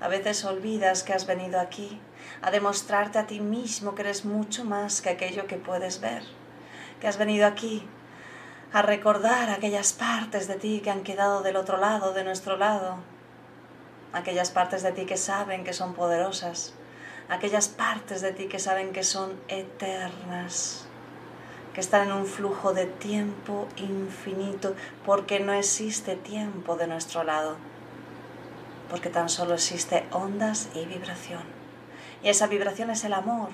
A 0.00 0.08
veces 0.08 0.46
olvidas 0.46 1.02
que 1.02 1.12
has 1.12 1.26
venido 1.26 1.60
aquí 1.60 2.00
a 2.40 2.50
demostrarte 2.50 3.18
a 3.18 3.26
ti 3.26 3.40
mismo 3.40 3.94
que 3.94 4.00
eres 4.00 4.24
mucho 4.24 4.64
más 4.64 5.02
que 5.02 5.10
aquello 5.10 5.46
que 5.46 5.56
puedes 5.56 6.00
ver, 6.00 6.22
que 7.00 7.06
has 7.06 7.18
venido 7.18 7.46
aquí 7.46 7.86
a 8.72 8.80
recordar 8.80 9.50
aquellas 9.50 9.92
partes 9.92 10.48
de 10.48 10.54
ti 10.54 10.80
que 10.82 10.90
han 10.90 11.02
quedado 11.02 11.42
del 11.42 11.56
otro 11.56 11.76
lado, 11.76 12.14
de 12.14 12.24
nuestro 12.24 12.56
lado, 12.56 12.96
aquellas 14.14 14.50
partes 14.50 14.82
de 14.82 14.92
ti 14.92 15.04
que 15.04 15.18
saben 15.18 15.64
que 15.64 15.74
son 15.74 15.92
poderosas, 15.92 16.72
aquellas 17.28 17.68
partes 17.68 18.22
de 18.22 18.32
ti 18.32 18.46
que 18.46 18.58
saben 18.58 18.92
que 18.92 19.02
son 19.02 19.38
eternas, 19.48 20.86
que 21.74 21.80
están 21.80 22.08
en 22.08 22.14
un 22.14 22.26
flujo 22.26 22.72
de 22.72 22.86
tiempo 22.86 23.68
infinito, 23.76 24.74
porque 25.04 25.40
no 25.40 25.52
existe 25.52 26.16
tiempo 26.16 26.76
de 26.76 26.86
nuestro 26.86 27.22
lado 27.22 27.56
porque 28.90 29.08
tan 29.08 29.28
solo 29.28 29.54
existe 29.54 30.04
ondas 30.10 30.68
y 30.74 30.84
vibración. 30.84 31.42
Y 32.22 32.28
esa 32.28 32.46
vibración 32.46 32.90
es 32.90 33.04
el 33.04 33.12
amor. 33.12 33.50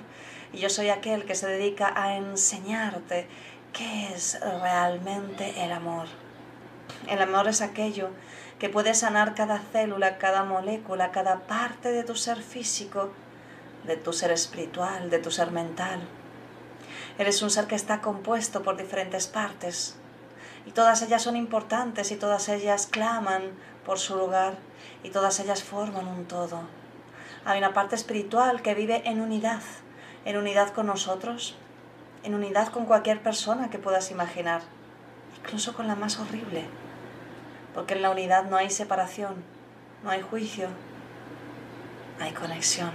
Y 0.52 0.58
yo 0.58 0.70
soy 0.70 0.88
aquel 0.88 1.24
que 1.24 1.34
se 1.34 1.46
dedica 1.46 1.92
a 1.94 2.16
enseñarte 2.16 3.28
qué 3.72 4.12
es 4.14 4.40
realmente 4.40 5.64
el 5.64 5.72
amor. 5.72 6.06
El 7.08 7.20
amor 7.20 7.48
es 7.48 7.60
aquello 7.60 8.10
que 8.58 8.68
puede 8.68 8.94
sanar 8.94 9.34
cada 9.34 9.58
célula, 9.58 10.18
cada 10.18 10.44
molécula, 10.44 11.12
cada 11.12 11.40
parte 11.40 11.92
de 11.92 12.04
tu 12.04 12.16
ser 12.16 12.42
físico, 12.42 13.12
de 13.84 13.96
tu 13.96 14.12
ser 14.12 14.30
espiritual, 14.30 15.10
de 15.10 15.18
tu 15.18 15.30
ser 15.30 15.50
mental. 15.50 16.00
Eres 17.18 17.42
un 17.42 17.50
ser 17.50 17.66
que 17.66 17.74
está 17.74 18.00
compuesto 18.00 18.62
por 18.62 18.76
diferentes 18.76 19.26
partes 19.26 19.96
y 20.66 20.72
todas 20.72 21.00
ellas 21.02 21.22
son 21.22 21.36
importantes 21.36 22.10
y 22.10 22.16
todas 22.16 22.48
ellas 22.48 22.88
claman 22.88 23.52
por 23.86 23.98
su 23.98 24.16
lugar 24.16 24.54
y 25.04 25.10
todas 25.10 25.38
ellas 25.38 25.62
forman 25.62 26.08
un 26.08 26.26
todo. 26.26 26.62
Hay 27.44 27.58
una 27.58 27.72
parte 27.72 27.94
espiritual 27.94 28.60
que 28.60 28.74
vive 28.74 29.02
en 29.08 29.20
unidad, 29.20 29.62
en 30.24 30.36
unidad 30.36 30.74
con 30.74 30.88
nosotros, 30.88 31.56
en 32.24 32.34
unidad 32.34 32.68
con 32.68 32.84
cualquier 32.84 33.22
persona 33.22 33.70
que 33.70 33.78
puedas 33.78 34.10
imaginar, 34.10 34.62
incluso 35.38 35.72
con 35.72 35.86
la 35.86 35.94
más 35.94 36.18
horrible, 36.18 36.64
porque 37.72 37.94
en 37.94 38.02
la 38.02 38.10
unidad 38.10 38.46
no 38.46 38.56
hay 38.56 38.68
separación, 38.68 39.44
no 40.02 40.10
hay 40.10 40.22
juicio, 40.22 40.68
hay 42.20 42.32
conexión. 42.32 42.90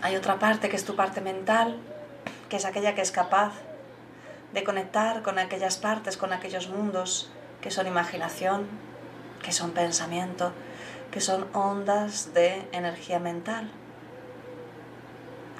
Hay 0.00 0.14
otra 0.14 0.38
parte 0.38 0.68
que 0.68 0.76
es 0.76 0.84
tu 0.84 0.94
parte 0.94 1.20
mental, 1.20 1.80
que 2.48 2.56
es 2.56 2.64
aquella 2.64 2.94
que 2.94 3.00
es 3.00 3.10
capaz 3.10 3.52
de 4.52 4.64
conectar 4.64 5.22
con 5.22 5.38
aquellas 5.38 5.76
partes, 5.76 6.16
con 6.16 6.32
aquellos 6.32 6.68
mundos 6.68 7.30
que 7.60 7.70
son 7.70 7.86
imaginación, 7.86 8.66
que 9.42 9.52
son 9.52 9.72
pensamiento, 9.72 10.52
que 11.10 11.20
son 11.20 11.46
ondas 11.54 12.34
de 12.34 12.68
energía 12.72 13.18
mental, 13.18 13.70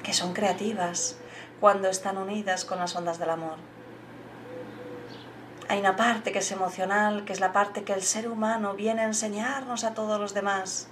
que 0.03 0.13
son 0.13 0.33
creativas 0.33 1.17
cuando 1.59 1.89
están 1.89 2.17
unidas 2.17 2.65
con 2.65 2.79
las 2.79 2.95
ondas 2.95 3.19
del 3.19 3.29
amor. 3.29 3.57
Hay 5.67 5.79
una 5.79 5.95
parte 5.95 6.31
que 6.31 6.39
es 6.39 6.51
emocional, 6.51 7.25
que 7.25 7.33
es 7.33 7.39
la 7.39 7.53
parte 7.53 7.83
que 7.83 7.93
el 7.93 8.01
ser 8.01 8.27
humano 8.27 8.73
viene 8.73 9.01
a 9.01 9.05
enseñarnos 9.05 9.83
a 9.83 9.93
todos 9.93 10.19
los 10.19 10.33
demás. 10.33 10.87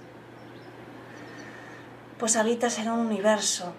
Pues 2.18 2.36
habitas 2.36 2.78
en 2.78 2.90
un 2.90 3.00
universo 3.00 3.72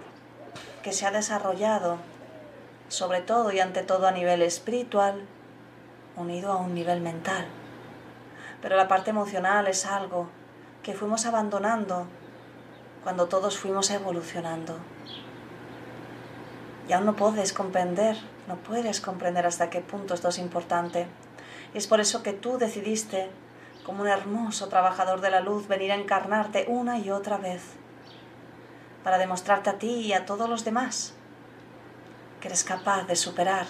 que 0.83 0.91
se 0.91 1.05
ha 1.05 1.11
desarrollado, 1.11 1.97
sobre 2.89 3.21
todo 3.21 3.51
y 3.51 3.59
ante 3.59 3.83
todo 3.83 4.07
a 4.07 4.11
nivel 4.11 4.41
espiritual, 4.41 5.21
unido 6.15 6.51
a 6.51 6.57
un 6.57 6.73
nivel 6.73 7.01
mental. 7.01 7.45
Pero 8.61 8.75
la 8.75 8.87
parte 8.87 9.11
emocional 9.11 9.67
es 9.67 9.85
algo 9.85 10.27
que 10.83 10.93
fuimos 10.93 11.25
abandonando 11.25 12.07
cuando 13.03 13.27
todos 13.27 13.57
fuimos 13.57 13.89
evolucionando. 13.91 14.77
Y 16.87 16.93
aún 16.93 17.05
no 17.05 17.15
puedes 17.15 17.53
comprender, 17.53 18.17
no 18.47 18.55
puedes 18.55 18.99
comprender 18.99 19.45
hasta 19.45 19.69
qué 19.69 19.81
punto 19.81 20.15
esto 20.15 20.29
es 20.29 20.39
importante. 20.39 21.05
Y 21.75 21.77
es 21.77 21.85
por 21.85 21.99
eso 21.99 22.23
que 22.23 22.33
tú 22.33 22.57
decidiste, 22.57 23.29
como 23.85 24.01
un 24.01 24.07
hermoso 24.07 24.67
trabajador 24.67 25.21
de 25.21 25.29
la 25.29 25.39
luz, 25.39 25.67
venir 25.67 25.91
a 25.91 25.95
encarnarte 25.95 26.65
una 26.67 26.97
y 26.97 27.11
otra 27.11 27.37
vez, 27.37 27.61
para 29.03 29.19
demostrarte 29.19 29.69
a 29.69 29.77
ti 29.77 29.91
y 29.91 30.13
a 30.13 30.25
todos 30.25 30.49
los 30.49 30.65
demás 30.65 31.13
que 32.39 32.47
eres 32.47 32.63
capaz 32.63 33.03
de 33.03 33.15
superar 33.15 33.67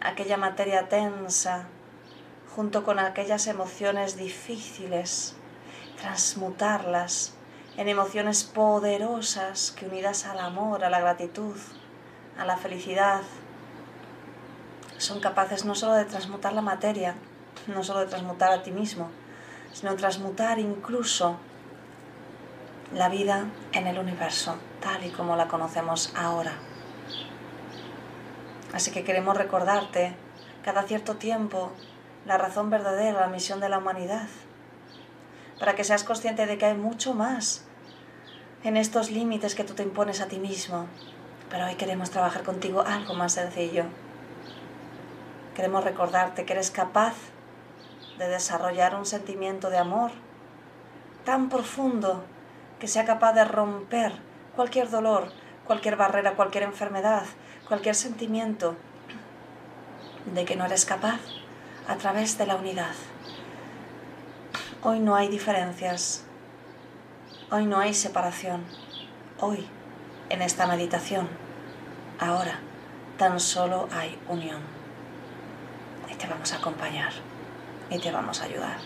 aquella 0.00 0.36
materia 0.36 0.88
tensa 0.88 1.66
junto 2.54 2.82
con 2.84 2.98
aquellas 2.98 3.46
emociones 3.46 4.16
difíciles, 4.16 5.36
transmutarlas 5.96 7.34
en 7.76 7.88
emociones 7.88 8.42
poderosas 8.42 9.70
que 9.70 9.86
unidas 9.86 10.26
al 10.26 10.40
amor, 10.40 10.84
a 10.84 10.90
la 10.90 11.00
gratitud, 11.00 11.56
a 12.36 12.44
la 12.44 12.56
felicidad, 12.56 13.20
son 14.96 15.20
capaces 15.20 15.64
no 15.64 15.76
solo 15.76 15.94
de 15.94 16.04
transmutar 16.04 16.52
la 16.52 16.62
materia, 16.62 17.14
no 17.68 17.84
solo 17.84 18.00
de 18.00 18.06
transmutar 18.06 18.50
a 18.50 18.62
ti 18.62 18.72
mismo, 18.72 19.10
sino 19.72 19.94
transmutar 19.94 20.58
incluso 20.58 21.36
la 22.92 23.08
vida 23.08 23.46
en 23.72 23.86
el 23.86 23.98
universo, 23.98 24.56
tal 24.80 25.04
y 25.04 25.10
como 25.10 25.36
la 25.36 25.46
conocemos 25.46 26.12
ahora. 26.16 26.67
Así 28.72 28.90
que 28.90 29.04
queremos 29.04 29.36
recordarte 29.36 30.14
cada 30.64 30.82
cierto 30.82 31.16
tiempo 31.16 31.72
la 32.26 32.36
razón 32.36 32.70
verdadera, 32.70 33.20
la 33.20 33.28
misión 33.28 33.60
de 33.60 33.68
la 33.68 33.78
humanidad, 33.78 34.28
para 35.58 35.74
que 35.74 35.84
seas 35.84 36.04
consciente 36.04 36.46
de 36.46 36.58
que 36.58 36.66
hay 36.66 36.74
mucho 36.74 37.14
más 37.14 37.64
en 38.64 38.76
estos 38.76 39.10
límites 39.10 39.54
que 39.54 39.64
tú 39.64 39.74
te 39.74 39.82
impones 39.82 40.20
a 40.20 40.26
ti 40.26 40.38
mismo. 40.38 40.86
Pero 41.50 41.66
hoy 41.66 41.76
queremos 41.76 42.10
trabajar 42.10 42.42
contigo 42.42 42.82
algo 42.82 43.14
más 43.14 43.32
sencillo. 43.32 43.84
Queremos 45.54 45.82
recordarte 45.82 46.44
que 46.44 46.52
eres 46.52 46.70
capaz 46.70 47.14
de 48.18 48.28
desarrollar 48.28 48.94
un 48.94 49.06
sentimiento 49.06 49.70
de 49.70 49.78
amor 49.78 50.10
tan 51.24 51.48
profundo 51.48 52.24
que 52.78 52.88
sea 52.88 53.04
capaz 53.04 53.32
de 53.32 53.44
romper 53.44 54.12
cualquier 54.54 54.90
dolor, 54.90 55.32
cualquier 55.66 55.96
barrera, 55.96 56.34
cualquier 56.34 56.64
enfermedad, 56.64 57.24
cualquier 57.68 57.94
sentimiento 57.94 58.76
de 60.34 60.44
que 60.46 60.56
no 60.56 60.64
eres 60.64 60.86
capaz 60.86 61.20
a 61.86 61.96
través 61.96 62.38
de 62.38 62.46
la 62.46 62.56
unidad. 62.56 62.94
Hoy 64.82 65.00
no 65.00 65.14
hay 65.14 65.28
diferencias. 65.28 66.24
Hoy 67.50 67.66
no 67.66 67.78
hay 67.78 67.92
separación. 67.92 68.64
Hoy, 69.38 69.66
en 70.30 70.40
esta 70.40 70.66
meditación, 70.66 71.28
ahora, 72.18 72.58
tan 73.18 73.38
solo 73.38 73.88
hay 73.92 74.18
unión. 74.28 74.62
Y 76.10 76.14
te 76.14 76.26
vamos 76.26 76.52
a 76.52 76.56
acompañar 76.56 77.12
y 77.90 77.98
te 77.98 78.10
vamos 78.10 78.40
a 78.40 78.44
ayudar. 78.44 78.78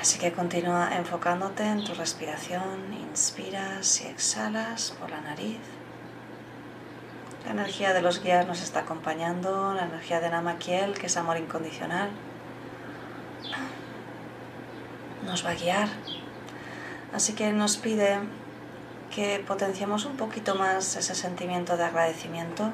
Así 0.00 0.18
que 0.18 0.32
continúa 0.32 0.96
enfocándote 0.96 1.64
en 1.64 1.84
tu 1.84 1.94
respiración, 1.94 2.92
inspiras 2.92 4.00
y 4.02 4.06
exhalas 4.06 4.94
por 4.98 5.10
la 5.10 5.20
nariz. 5.20 5.75
La 7.46 7.52
energía 7.52 7.94
de 7.94 8.02
los 8.02 8.24
guías 8.24 8.44
nos 8.44 8.60
está 8.60 8.80
acompañando, 8.80 9.72
la 9.72 9.84
energía 9.84 10.18
de 10.18 10.30
Namakiel, 10.30 10.94
que 10.94 11.06
es 11.06 11.16
amor 11.16 11.36
incondicional, 11.36 12.10
nos 15.24 15.46
va 15.46 15.50
a 15.50 15.54
guiar. 15.54 15.88
Así 17.14 17.34
que 17.34 17.52
nos 17.52 17.76
pide 17.76 18.18
que 19.14 19.38
potenciemos 19.46 20.06
un 20.06 20.16
poquito 20.16 20.56
más 20.56 20.96
ese 20.96 21.14
sentimiento 21.14 21.76
de 21.76 21.84
agradecimiento. 21.84 22.72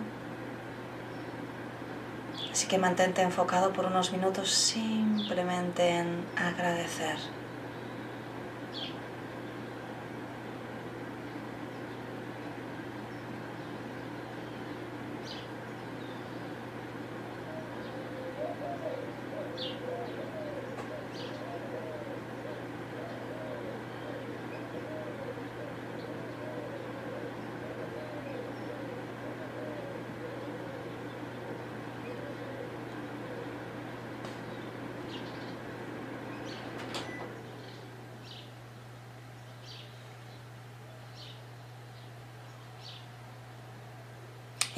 Así 2.50 2.67
que 2.67 2.79
mantente 2.79 3.21
enfocado 3.21 3.75
por 3.75 3.85
unos 3.85 4.11
minutos 4.11 4.50
simplemente 4.50 5.99
en 5.99 6.25
agradecer. 6.35 7.19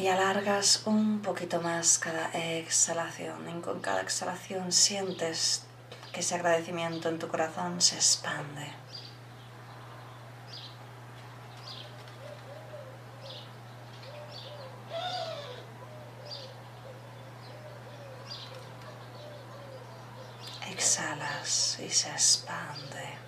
Y 0.05 0.09
alargas 0.09 0.83
un 0.85 1.23
poquito 1.23 1.63
más 1.63 1.99
cada 1.99 2.29
exhalación. 2.33 3.49
Y 3.49 3.63
con 3.63 3.81
cada 3.81 4.03
exhalación 4.03 4.71
sientes 4.71 5.65
que 6.13 6.21
ese 6.21 6.35
agradecimiento 6.35 7.09
en 7.09 7.19
tu 7.19 7.27
corazón 7.27 7.81
se 7.81 7.95
expande. 7.95 8.67
Exhalas 20.71 21.79
y 21.81 21.89
se 21.89 22.11
expande. 22.11 23.24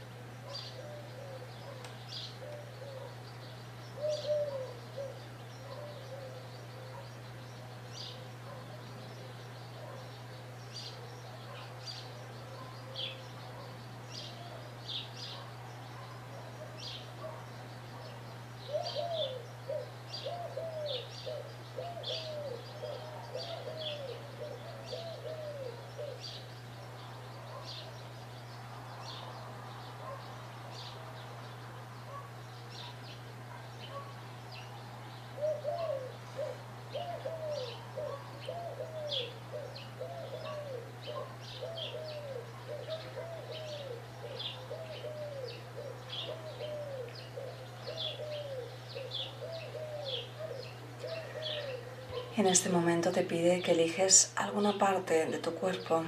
En 52.36 52.46
este 52.46 52.68
momento 52.68 53.12
te 53.12 53.22
pide 53.22 53.62
que 53.62 53.72
eliges 53.72 54.30
alguna 54.36 54.76
parte 54.76 55.24
de 55.24 55.38
tu 55.38 55.54
cuerpo 55.54 56.04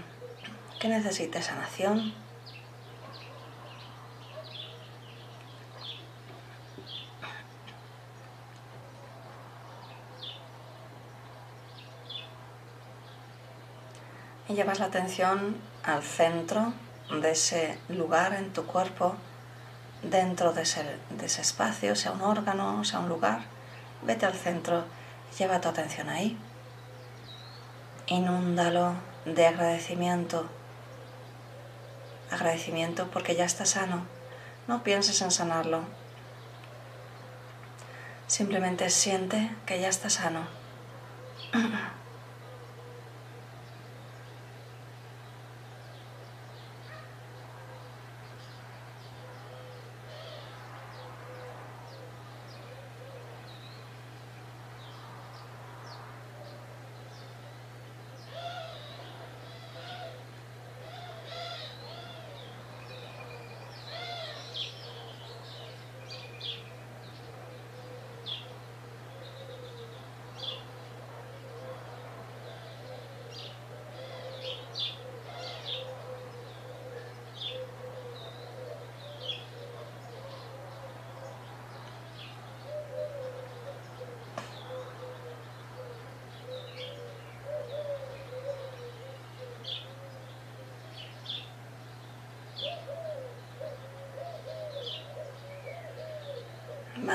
que 0.79 0.87
necesite 0.87 1.41
sanación. 1.41 2.13
Y 14.51 14.55
llevas 14.55 14.81
la 14.81 14.87
atención 14.87 15.57
al 15.83 16.03
centro 16.03 16.75
de 17.23 17.31
ese 17.31 17.79
lugar 17.89 18.35
en 18.35 18.53
tu 18.53 18.67
cuerpo, 18.67 19.15
dentro 20.03 20.53
de 20.53 20.61
ese, 20.61 20.85
de 21.09 21.25
ese 21.25 21.41
espacio, 21.41 21.97
sea 21.97 22.13
un 22.13 22.21
órgano, 22.21 22.85
sea 22.85 23.01
un 23.01 23.09
lugar. 23.09 23.41
Vete 24.03 24.27
al 24.27 24.35
centro 24.35 24.85
Lleva 25.39 25.61
tu 25.61 25.69
atención 25.69 26.09
ahí. 26.09 26.37
Inúndalo 28.07 28.95
de 29.25 29.47
agradecimiento. 29.47 30.49
Agradecimiento 32.31 33.09
porque 33.13 33.37
ya 33.37 33.45
está 33.45 33.65
sano. 33.65 34.03
No 34.67 34.83
pienses 34.83 35.23
en 35.23 35.31
sanarlo. 35.31 35.83
Simplemente 38.27 38.91
siente 38.91 39.55
que 39.65 39.81
ya 39.81 39.89
está 39.89 40.11
sano. 40.11 40.41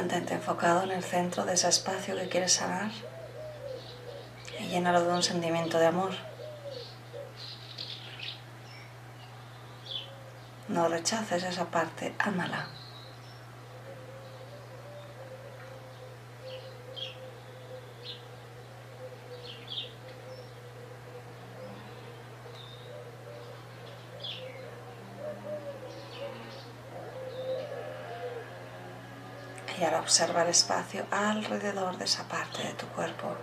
Mantente 0.04 0.34
enfocado 0.34 0.84
en 0.84 0.92
el 0.92 1.02
centro 1.02 1.46
de 1.46 1.54
ese 1.54 1.70
espacio 1.70 2.18
que 2.18 2.28
quieres 2.28 2.52
sanar 2.52 2.92
y 4.60 4.68
llénalo 4.68 5.02
de 5.06 5.14
un 5.14 5.24
sentimiento 5.24 5.80
de 5.80 5.86
amor. 5.86 6.12
No 10.68 10.90
rechaces 10.90 11.44
esa 11.44 11.72
parte, 11.72 12.14
ámala. 12.20 12.68
Y 29.84 29.86
ahora 29.86 30.00
observa 30.00 30.44
el 30.44 30.48
espacio 30.48 31.06
alrededor 31.12 31.98
de 31.98 32.06
esa 32.06 32.26
parte 32.30 32.64
de 32.64 32.72
tu 32.72 32.88
cuerpo. 32.88 33.36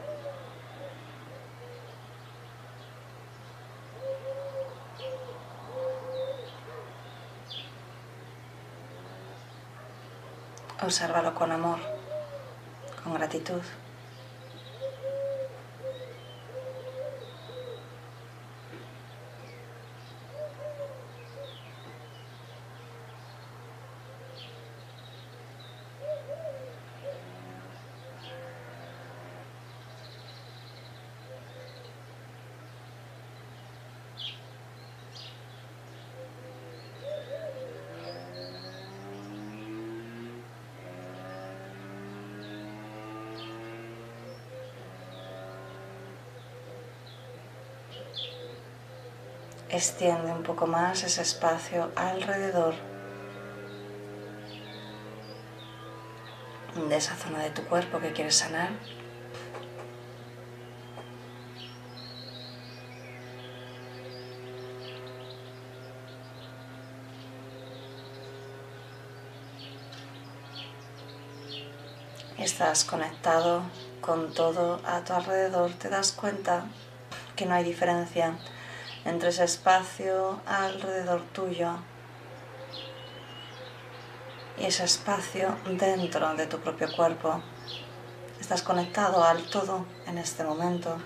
Obsérvalo 10.83 11.35
con 11.35 11.53
amor, 11.53 11.79
con 13.05 13.13
gratitud. 13.13 13.61
Extiende 49.73 50.33
un 50.33 50.43
poco 50.43 50.67
más 50.67 51.05
ese 51.05 51.23
espacio 51.23 51.93
alrededor 51.95 52.75
de 56.75 56.97
esa 56.97 57.15
zona 57.15 57.39
de 57.39 57.51
tu 57.51 57.63
cuerpo 57.67 58.01
que 58.01 58.13
quieres 58.13 58.35
sanar. 58.35 58.71
Estás 72.39 72.85
conectado 72.85 73.63
con 74.01 74.35
todo 74.35 74.81
a 74.85 75.05
tu 75.05 75.13
alrededor, 75.13 75.73
te 75.75 75.89
das 75.89 76.11
cuenta 76.11 76.65
que 77.37 77.47
no 77.47 77.55
hay 77.55 77.63
diferencia 77.63 78.35
entre 79.05 79.31
ese 79.31 79.45
espacio 79.45 80.41
alrededor 80.47 81.23
tuyo 81.33 81.73
y 84.59 84.67
ese 84.67 84.85
espacio 84.85 85.57
dentro 85.67 86.35
de 86.35 86.47
tu 86.47 86.59
propio 86.59 86.89
cuerpo. 86.95 87.41
Estás 88.41 88.63
conectado 88.63 89.25
al 89.25 89.43
todo 89.45 89.87
en 90.07 90.19
este 90.19 90.45
momento. 90.45 90.97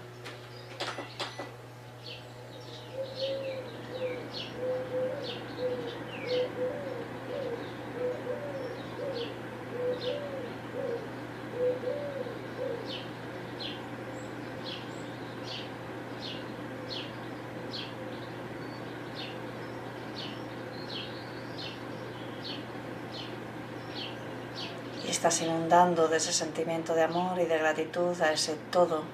Estás 25.27 25.41
inundando 25.41 26.07
de 26.09 26.19
ese 26.19 26.35
sentimiento 26.35 26.95
de 26.95 27.03
amor 27.03 27.41
y 27.41 27.47
de 27.47 27.57
gratitud 27.57 28.21
a 28.21 28.31
ese 28.31 28.57
todo. 28.71 29.05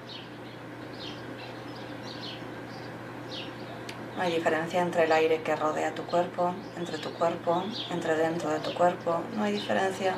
No 4.17 4.21
hay 4.21 4.33
diferencia 4.33 4.81
entre 4.81 5.05
el 5.05 5.11
aire 5.13 5.41
que 5.41 5.55
rodea 5.55 5.95
tu 5.95 6.03
cuerpo, 6.03 6.53
entre 6.75 6.97
tu 6.97 7.13
cuerpo, 7.13 7.63
entre 7.91 8.17
dentro 8.17 8.49
de 8.49 8.59
tu 8.59 8.73
cuerpo. 8.73 9.21
No 9.37 9.43
hay 9.45 9.53
diferencia. 9.53 10.15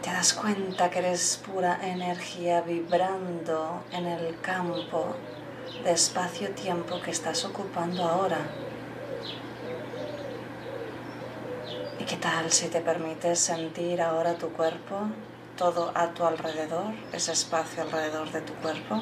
Te 0.00 0.10
das 0.10 0.32
cuenta 0.32 0.88
que 0.88 1.00
eres 1.00 1.42
pura 1.44 1.80
energía 1.82 2.62
vibrando 2.62 3.84
en 3.92 4.06
el 4.06 4.40
campo 4.40 5.16
de 5.84 5.92
espacio-tiempo 5.92 7.02
que 7.02 7.10
estás 7.10 7.44
ocupando 7.44 8.04
ahora. 8.04 8.38
Tal 12.20 12.50
si 12.52 12.68
te 12.68 12.80
permites 12.80 13.38
sentir 13.38 14.02
ahora 14.02 14.34
tu 14.34 14.50
cuerpo, 14.50 15.08
todo 15.56 15.90
a 15.94 16.08
tu 16.08 16.24
alrededor, 16.24 16.92
ese 17.12 17.32
espacio 17.32 17.82
alrededor 17.82 18.30
de 18.30 18.42
tu 18.42 18.52
cuerpo? 18.54 19.00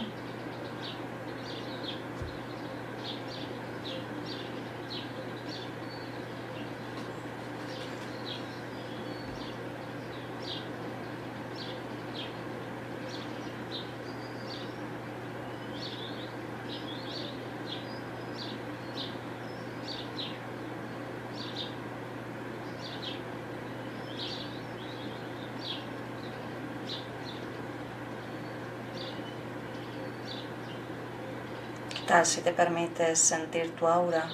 Tal 32.09 32.25
si 32.25 32.41
te 32.41 32.53
permites 32.53 33.19
sentir 33.19 33.77
tu 33.77 33.87
aura? 33.87 34.31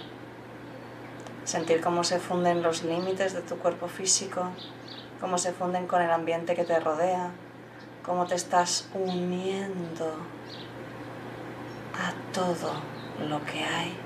Sentir 1.44 1.80
cómo 1.80 2.04
se 2.04 2.20
funden 2.20 2.62
los 2.62 2.84
límites 2.84 3.34
de 3.34 3.42
tu 3.42 3.58
cuerpo 3.58 3.88
físico, 3.88 4.50
cómo 5.20 5.38
se 5.38 5.52
funden 5.52 5.88
con 5.88 6.00
el 6.00 6.10
ambiente 6.10 6.54
que 6.54 6.64
te 6.64 6.78
rodea, 6.78 7.32
cómo 8.04 8.26
te 8.26 8.37
estás 8.37 8.88
uniendo 8.94 10.16
a 11.98 12.32
todo 12.32 12.74
lo 13.28 13.44
que 13.44 13.64
hay. 13.64 14.03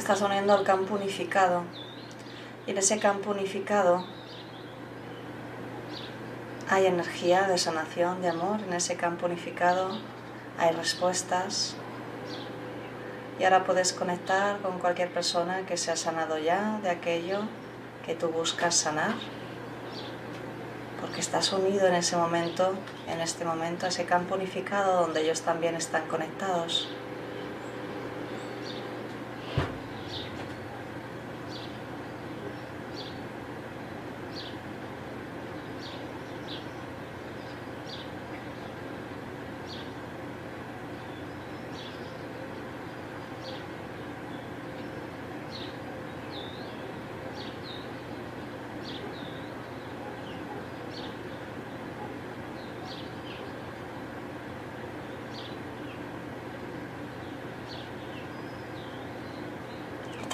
Estás 0.00 0.22
uniendo 0.22 0.54
al 0.54 0.64
campo 0.64 0.94
unificado. 0.94 1.62
Y 2.66 2.70
en 2.70 2.78
ese 2.78 2.98
campo 2.98 3.30
unificado 3.32 4.04
hay 6.70 6.86
energía 6.86 7.42
de 7.46 7.58
sanación, 7.58 8.22
de 8.22 8.30
amor. 8.30 8.60
En 8.62 8.72
ese 8.72 8.96
campo 8.96 9.26
unificado 9.26 9.90
hay 10.58 10.72
respuestas. 10.72 11.76
Y 13.38 13.44
ahora 13.44 13.64
puedes 13.64 13.92
conectar 13.92 14.58
con 14.60 14.78
cualquier 14.78 15.12
persona 15.12 15.66
que 15.66 15.76
se 15.76 15.90
ha 15.92 15.96
sanado 15.96 16.38
ya 16.38 16.80
de 16.82 16.90
aquello 16.90 17.40
que 18.06 18.14
tú 18.14 18.28
buscas 18.28 18.74
sanar. 18.74 19.14
Porque 21.00 21.20
estás 21.20 21.52
unido 21.52 21.86
en 21.86 21.94
ese 21.94 22.16
momento, 22.16 22.72
en 23.06 23.20
este 23.20 23.44
momento, 23.44 23.84
a 23.84 23.90
ese 23.90 24.06
campo 24.06 24.34
unificado 24.34 25.02
donde 25.02 25.22
ellos 25.22 25.42
también 25.42 25.74
están 25.74 26.06
conectados. 26.08 26.88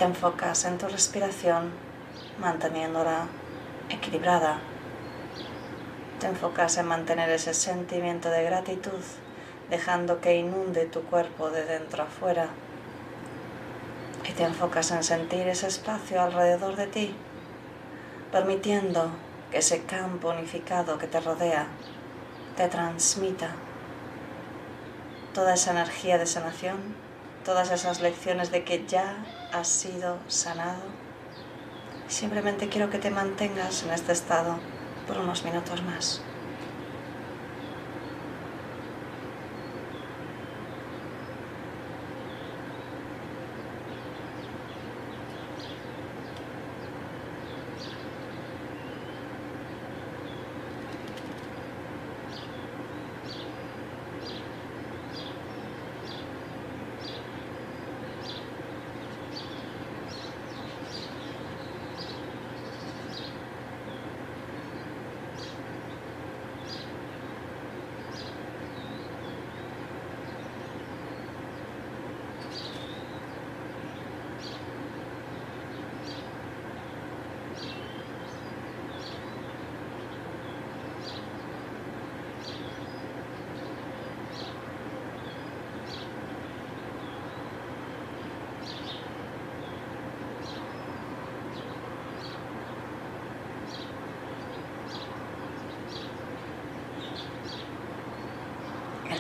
Enfocas 0.07 0.65
en 0.65 0.79
tu 0.79 0.87
respiración, 0.87 1.73
manteniéndola 2.39 3.27
equilibrada. 3.91 4.61
Te 6.21 6.29
enfocas 6.29 6.79
en 6.79 6.87
mantener 6.87 7.29
ese 7.31 7.53
sentimiento 7.55 8.31
de 8.31 8.45
gratitud, 8.45 9.03
dejando 9.69 10.21
que 10.21 10.37
inunde 10.37 10.87
tu 10.87 11.03
cuerpo 11.03 11.51
de 11.51 11.65
dentro 11.65 12.05
a 12.05 12.07
fuera. 12.07 12.49
Y 14.29 14.33
te 14.33 14.45
enfocas 14.45 14.93
en 14.93 15.03
sentir 15.03 15.49
ese 15.49 15.67
espacio 15.67 16.23
alrededor 16.23 16.77
de 16.77 16.87
ti, 16.87 17.17
permitiendo 18.31 19.11
que 19.51 19.59
ese 19.59 19.83
campo 19.83 20.31
unificado 20.31 20.99
que 20.99 21.09
te 21.09 21.21
rodea 21.21 21.67
te 22.57 22.69
transmita 22.69 23.51
toda 25.35 25.55
esa 25.55 25.73
energía 25.73 26.17
de 26.17 26.27
sanación, 26.27 26.79
todas 27.45 27.71
esas 27.71 28.01
lecciones 28.01 28.51
de 28.51 28.65
que 28.65 28.87
ya 28.87 29.17
has 29.57 29.69
sido 29.69 30.19
sanado. 30.29 30.83
Simplemente 32.09 32.69
quiero 32.69 32.91
que 32.91 32.99
te 32.99 33.11
mantengas 33.11 33.83
en 33.83 33.91
este 33.91 34.13
estado 34.13 34.59
por 35.07 35.19
unos 35.19 35.45
minutos 35.45 35.83
más. 35.83 36.21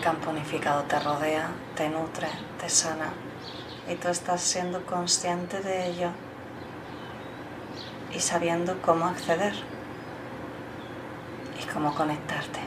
Campo 0.06 0.30
unificado 0.30 0.84
te 0.84 1.00
rodea, 1.00 1.48
te 1.74 1.88
nutre, 1.88 2.28
te 2.60 2.68
sana 2.68 3.12
y 3.90 3.96
tú 3.96 4.06
estás 4.06 4.40
siendo 4.40 4.86
consciente 4.86 5.60
de 5.60 5.88
ello 5.88 6.10
y 8.14 8.20
sabiendo 8.20 8.80
cómo 8.82 9.06
acceder 9.06 9.54
y 11.60 11.66
cómo 11.66 11.92
conectarte. 11.92 12.60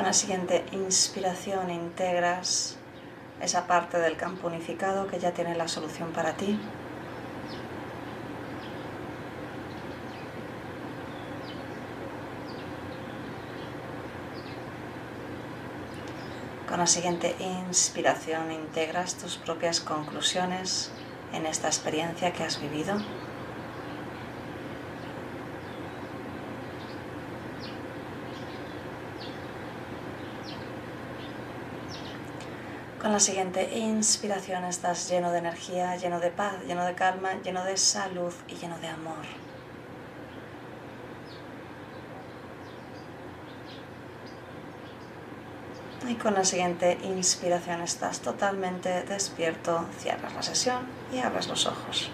la 0.11 0.15
siguiente 0.15 0.65
inspiración 0.73 1.69
integras 1.69 2.75
esa 3.39 3.65
parte 3.65 3.97
del 3.97 4.17
campo 4.17 4.47
unificado 4.47 5.07
que 5.07 5.21
ya 5.21 5.31
tiene 5.31 5.55
la 5.55 5.69
solución 5.69 6.11
para 6.11 6.33
ti. 6.35 6.59
Con 16.67 16.79
la 16.79 16.87
siguiente 16.87 17.33
inspiración 17.39 18.51
integras 18.51 19.15
tus 19.15 19.37
propias 19.37 19.79
conclusiones 19.79 20.91
en 21.31 21.45
esta 21.45 21.69
experiencia 21.69 22.33
que 22.33 22.43
has 22.43 22.59
vivido. 22.59 22.97
Con 33.11 33.17
la 33.17 33.19
siguiente 33.19 33.77
inspiración 33.77 34.63
estás 34.63 35.09
lleno 35.09 35.33
de 35.33 35.39
energía, 35.39 35.97
lleno 35.97 36.21
de 36.21 36.31
paz, 36.31 36.53
lleno 36.65 36.85
de 36.85 36.95
calma, 36.95 37.33
lleno 37.43 37.65
de 37.65 37.75
salud 37.75 38.33
y 38.47 38.55
lleno 38.55 38.79
de 38.79 38.87
amor. 38.87 39.25
Y 46.07 46.15
con 46.15 46.35
la 46.35 46.45
siguiente 46.45 46.99
inspiración 47.03 47.81
estás 47.81 48.21
totalmente 48.21 49.03
despierto, 49.03 49.85
cierras 49.99 50.33
la 50.33 50.41
sesión 50.41 50.87
y 51.11 51.19
abres 51.19 51.49
los 51.49 51.65
ojos. 51.65 52.09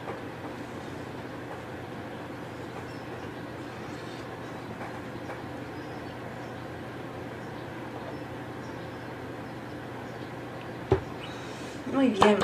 Muy 11.98 12.10
bien, 12.10 12.38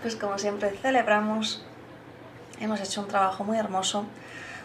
pues 0.00 0.16
como 0.16 0.38
siempre 0.38 0.70
celebramos, 0.70 1.62
hemos 2.58 2.80
hecho 2.80 3.02
un 3.02 3.06
trabajo 3.06 3.44
muy 3.44 3.58
hermoso, 3.58 4.06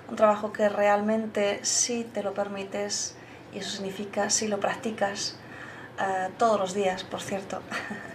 un 0.10 0.16
trabajo 0.16 0.54
que 0.54 0.70
realmente 0.70 1.60
si 1.66 2.06
te 2.06 2.24
lo 2.24 2.34
permites, 2.34 3.18
y 3.54 3.58
eso 3.58 3.70
significa 3.70 4.30
si 4.30 4.48
lo 4.48 4.62
practicas 4.62 5.36
uh, 6.00 6.32
todos 6.38 6.58
los 6.58 6.74
días, 6.74 7.04
por 7.04 7.20
cierto, 7.20 7.60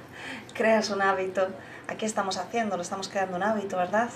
creas 0.54 0.88
un 0.88 1.02
hábito, 1.02 1.48
aquí 1.88 2.06
estamos 2.06 2.38
haciendo, 2.38 2.78
lo 2.78 2.82
estamos 2.82 3.10
creando 3.10 3.36
un 3.36 3.42
hábito, 3.42 3.76
¿verdad? 3.76 4.08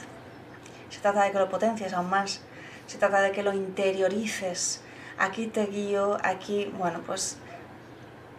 Se 0.89 1.01
trata 1.01 1.25
de 1.25 1.33
que 1.33 1.39
lo 1.39 1.51
potencies 1.51 1.93
aún 1.93 2.09
más, 2.09 2.41
se 2.87 2.97
trata 2.97 3.21
de 3.21 3.33
que 3.33 3.43
lo 3.43 3.53
interiorices, 3.53 4.81
aquí 5.19 5.47
te 5.47 5.67
guío, 5.67 6.17
aquí, 6.23 6.73
bueno, 6.79 7.03
pues 7.07 7.37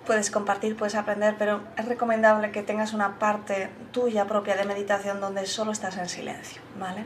puedes 0.07 0.31
compartir, 0.31 0.77
puedes 0.77 0.95
aprender, 0.95 1.35
pero 1.37 1.61
es 1.75 1.85
recomendable 1.85 2.51
que 2.51 2.63
tengas 2.63 2.93
una 2.93 3.19
parte 3.19 3.69
tuya 3.91 4.25
propia 4.25 4.55
de 4.55 4.63
meditación 4.63 5.19
donde 5.19 5.45
solo 5.45 5.73
estás 5.73 5.97
en 5.97 6.07
silencio, 6.07 6.61
¿vale? 6.79 7.03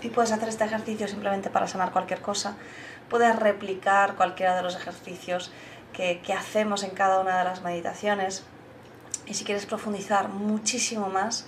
Y 0.00 0.08
puedes 0.08 0.32
hacer 0.32 0.48
este 0.48 0.64
ejercicio 0.64 1.06
simplemente 1.06 1.50
para 1.50 1.68
sanar 1.68 1.92
cualquier 1.92 2.22
cosa, 2.22 2.56
puedes 3.10 3.36
replicar 3.36 4.16
cualquiera 4.16 4.56
de 4.56 4.62
los 4.62 4.76
ejercicios 4.76 5.52
que, 5.92 6.20
hacemos 6.36 6.84
en 6.84 6.90
cada 6.90 7.20
una 7.20 7.38
de 7.38 7.44
las 7.44 7.62
meditaciones. 7.62 8.44
Y 9.26 9.34
si 9.34 9.44
quieres 9.44 9.66
profundizar 9.66 10.28
muchísimo 10.28 11.08
más, 11.08 11.46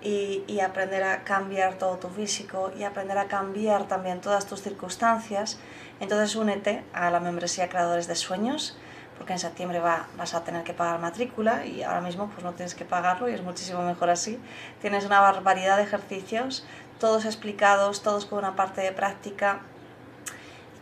y, 0.00 0.44
y, 0.46 0.60
aprender 0.60 1.02
a 1.02 1.24
cambiar 1.24 1.74
todo 1.74 1.96
tu 1.96 2.08
físico 2.08 2.70
y 2.78 2.84
aprender 2.84 3.18
a 3.18 3.26
cambiar 3.26 3.88
también 3.88 4.20
todas 4.20 4.46
tus 4.46 4.62
circunstancias, 4.62 5.58
entonces 5.98 6.36
únete 6.36 6.84
a 6.92 7.10
la 7.10 7.18
membresía 7.18 7.68
Creadores 7.68 8.06
de 8.06 8.14
Sueños 8.14 8.78
porque 9.18 9.34
en 9.34 9.38
septiembre 9.38 9.80
va, 9.80 10.06
vas 10.16 10.34
a 10.34 10.44
tener 10.44 10.64
que 10.64 10.72
pagar 10.72 10.98
matrícula 11.00 11.66
y 11.66 11.82
ahora 11.82 12.00
mismo 12.00 12.28
pues 12.28 12.44
no 12.44 12.52
tienes 12.52 12.74
que 12.74 12.84
pagarlo 12.84 13.28
y 13.28 13.34
es 13.34 13.42
muchísimo 13.42 13.82
mejor 13.82 14.10
así. 14.10 14.38
Tienes 14.80 15.04
una 15.04 15.20
barbaridad 15.20 15.76
de 15.76 15.82
ejercicios, 15.82 16.64
todos 16.98 17.24
explicados, 17.24 18.02
todos 18.02 18.24
con 18.24 18.38
una 18.38 18.56
parte 18.56 18.80
de 18.80 18.92
práctica 18.92 19.60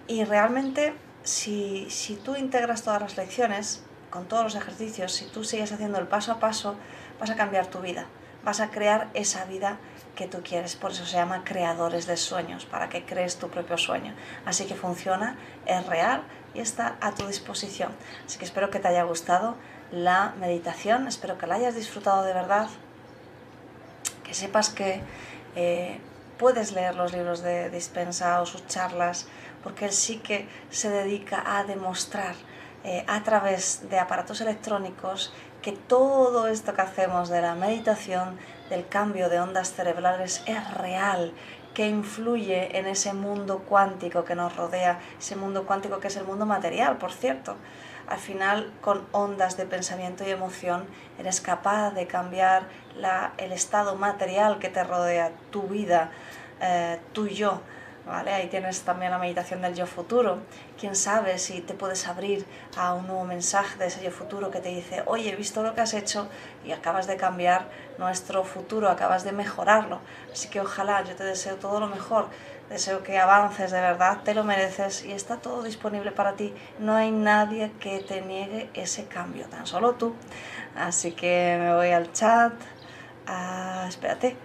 y 0.07 0.25
realmente 0.25 0.95
si, 1.25 1.91
si 1.91 2.15
tú 2.17 2.37
integras 2.37 2.83
todas 2.83 3.03
las 3.03 3.17
lecciones 3.17 3.83
con 4.11 4.27
todos 4.27 4.45
los 4.45 4.55
ejercicios, 4.55 5.13
si 5.13 5.27
tú 5.27 5.43
sigues 5.43 5.73
haciendo 5.73 5.99
el 5.99 6.07
paso 6.07 6.33
a 6.33 6.39
paso, 6.39 6.77
vas 7.19 7.31
a 7.31 7.37
cambiar 7.37 7.67
tu 7.67 7.81
vida, 7.81 8.07
vas 8.47 8.61
a 8.61 8.71
crear 8.71 9.11
esa 9.13 9.45
vida 9.45 9.77
que 10.15 10.29
tú 10.29 10.41
quieres. 10.43 10.77
Por 10.77 10.93
eso 10.93 11.05
se 11.05 11.17
llama 11.17 11.43
creadores 11.45 12.07
de 12.07 12.17
sueños, 12.17 12.65
para 12.65 12.89
que 12.89 13.05
crees 13.05 13.39
tu 13.39 13.51
propio 13.51 13.77
sueño. 13.77 14.15
Así 14.47 14.67
que 14.67 14.77
funciona, 14.77 15.37
es 15.67 15.85
real 15.87 16.23
y 16.55 16.61
está 16.61 16.97
a 17.01 17.13
tu 17.13 17.27
disposición. 17.27 17.91
Así 18.25 18.39
que 18.39 18.45
espero 18.45 18.71
que 18.71 18.79
te 18.79 18.87
haya 18.87 19.03
gustado 19.03 19.57
la 19.91 20.33
meditación, 20.39 21.09
espero 21.09 21.37
que 21.39 21.49
la 21.49 21.57
hayas 21.57 21.75
disfrutado 21.75 22.23
de 22.23 22.33
verdad, 22.33 22.69
que 24.23 24.33
sepas 24.33 24.71
que 24.71 25.01
eh, 25.57 25.99
puedes 26.39 26.71
leer 26.71 26.95
los 26.95 27.13
libros 27.13 27.43
de 27.43 27.69
Dispensa 27.71 28.41
o 28.41 28.47
sus 28.47 28.65
charlas, 28.69 29.27
porque 29.65 29.87
él 29.87 29.93
sí 29.93 30.19
que 30.19 30.49
se 30.71 30.89
dedica 30.89 31.43
a 31.45 31.65
demostrar 31.65 32.37
eh, 32.85 33.05
a 33.09 33.25
través 33.25 33.91
de 33.91 33.99
aparatos 33.99 34.41
electrónicos 34.41 35.33
que 35.67 35.73
todo 35.73 36.47
esto 36.47 36.75
que 36.75 36.83
hacemos 36.83 37.29
de 37.29 37.43
la 37.43 37.57
meditación, 37.57 38.39
del 38.71 38.87
cambio 38.87 39.29
de 39.29 39.41
ondas 39.41 39.73
cerebrales 39.73 40.45
es 40.47 40.75
real, 40.75 41.33
que 41.75 41.89
influye 41.89 42.79
en 42.79 42.87
ese 42.87 43.13
mundo 43.15 43.65
cuántico 43.69 44.25
que 44.25 44.37
nos 44.37 44.55
rodea, 44.55 45.01
ese 45.19 45.35
mundo 45.35 45.67
cuántico 45.67 45.99
que 45.99 46.07
es 46.07 46.17
el 46.17 46.25
mundo 46.25 46.47
material, 46.47 46.99
por 46.99 47.13
cierto. 47.13 47.57
Al 48.07 48.21
final, 48.21 48.73
con 48.81 49.09
ondas 49.11 49.57
de 49.57 49.67
pensamiento 49.67 50.23
y 50.25 50.31
emoción, 50.31 50.85
eres 51.19 51.41
capaz 51.41 51.91
de 51.91 52.07
cambiar 52.07 52.69
el 53.37 53.51
estado 53.51 53.97
material 53.97 54.61
que 54.61 54.69
te 54.69 54.85
rodea, 54.85 55.33
tu 55.51 55.63
vida, 55.63 56.13
eh, 56.61 57.01
tu 57.13 57.27
yo. 57.27 57.61
¿Vale? 58.07 58.33
Ahí 58.33 58.47
tienes 58.47 58.83
también 58.83 59.11
la 59.11 59.19
meditación 59.19 59.63
del 59.63 59.75
yo 59.75 59.85
futuro. 59.85 60.39
Quién 60.79 60.95
sabe 60.95 61.39
si 61.39 61.61
te 61.61 61.75
puedes 61.75 62.07
abrir 62.07 62.47
a 62.77 62.95
un 62.95 63.09
nuevo 63.09 63.25
mensaje 63.25 63.77
de 63.79 63.87
ese 63.87 64.05
yo 64.05 64.13
futuro 64.13 64.53
que 64.53 64.61
te 64.61 64.69
dice, 64.69 65.03
oye, 65.07 65.33
he 65.33 65.37
visto 65.37 65.65
lo 65.65 65.75
que 65.75 65.81
has 65.81 65.93
hecho 65.93 66.29
y 66.65 66.71
acabas 66.71 67.09
de 67.09 67.17
cambiar 67.17 67.69
nuestro 67.99 68.45
futuro, 68.45 68.89
acabas 68.89 69.25
de 69.25 69.33
mejorarlo. 69.33 69.99
Así 70.33 70.49
que 70.49 70.61
ojalá, 70.61 71.03
yo 71.03 71.17
te 71.17 71.25
deseo 71.25 71.57
todo 71.57 71.81
lo 71.81 71.89
mejor, 71.89 72.29
deseo 72.71 73.03
que 73.03 73.19
avances 73.19 73.73
de 73.73 73.81
verdad, 73.81 74.19
te 74.23 74.35
lo 74.35 74.45
mereces 74.45 75.05
y 75.05 75.11
está 75.11 75.39
todo 75.39 75.65
disponible 75.65 76.13
para 76.13 76.35
ti. 76.35 76.55
No 76.79 76.95
hay 76.95 77.11
nadie 77.11 77.73
que 77.81 77.99
te 77.99 78.21
niegue 78.21 78.71
ese 78.75 79.07
cambio, 79.07 79.47
tan 79.47 79.67
solo 79.67 79.95
tú. 79.95 80.15
Así 80.77 81.11
que 81.11 81.57
me 81.61 81.75
voy 81.75 81.91
al 81.91 82.13
chat. 82.13 82.53
Ah, 83.27 83.87
espérate, 83.89 84.37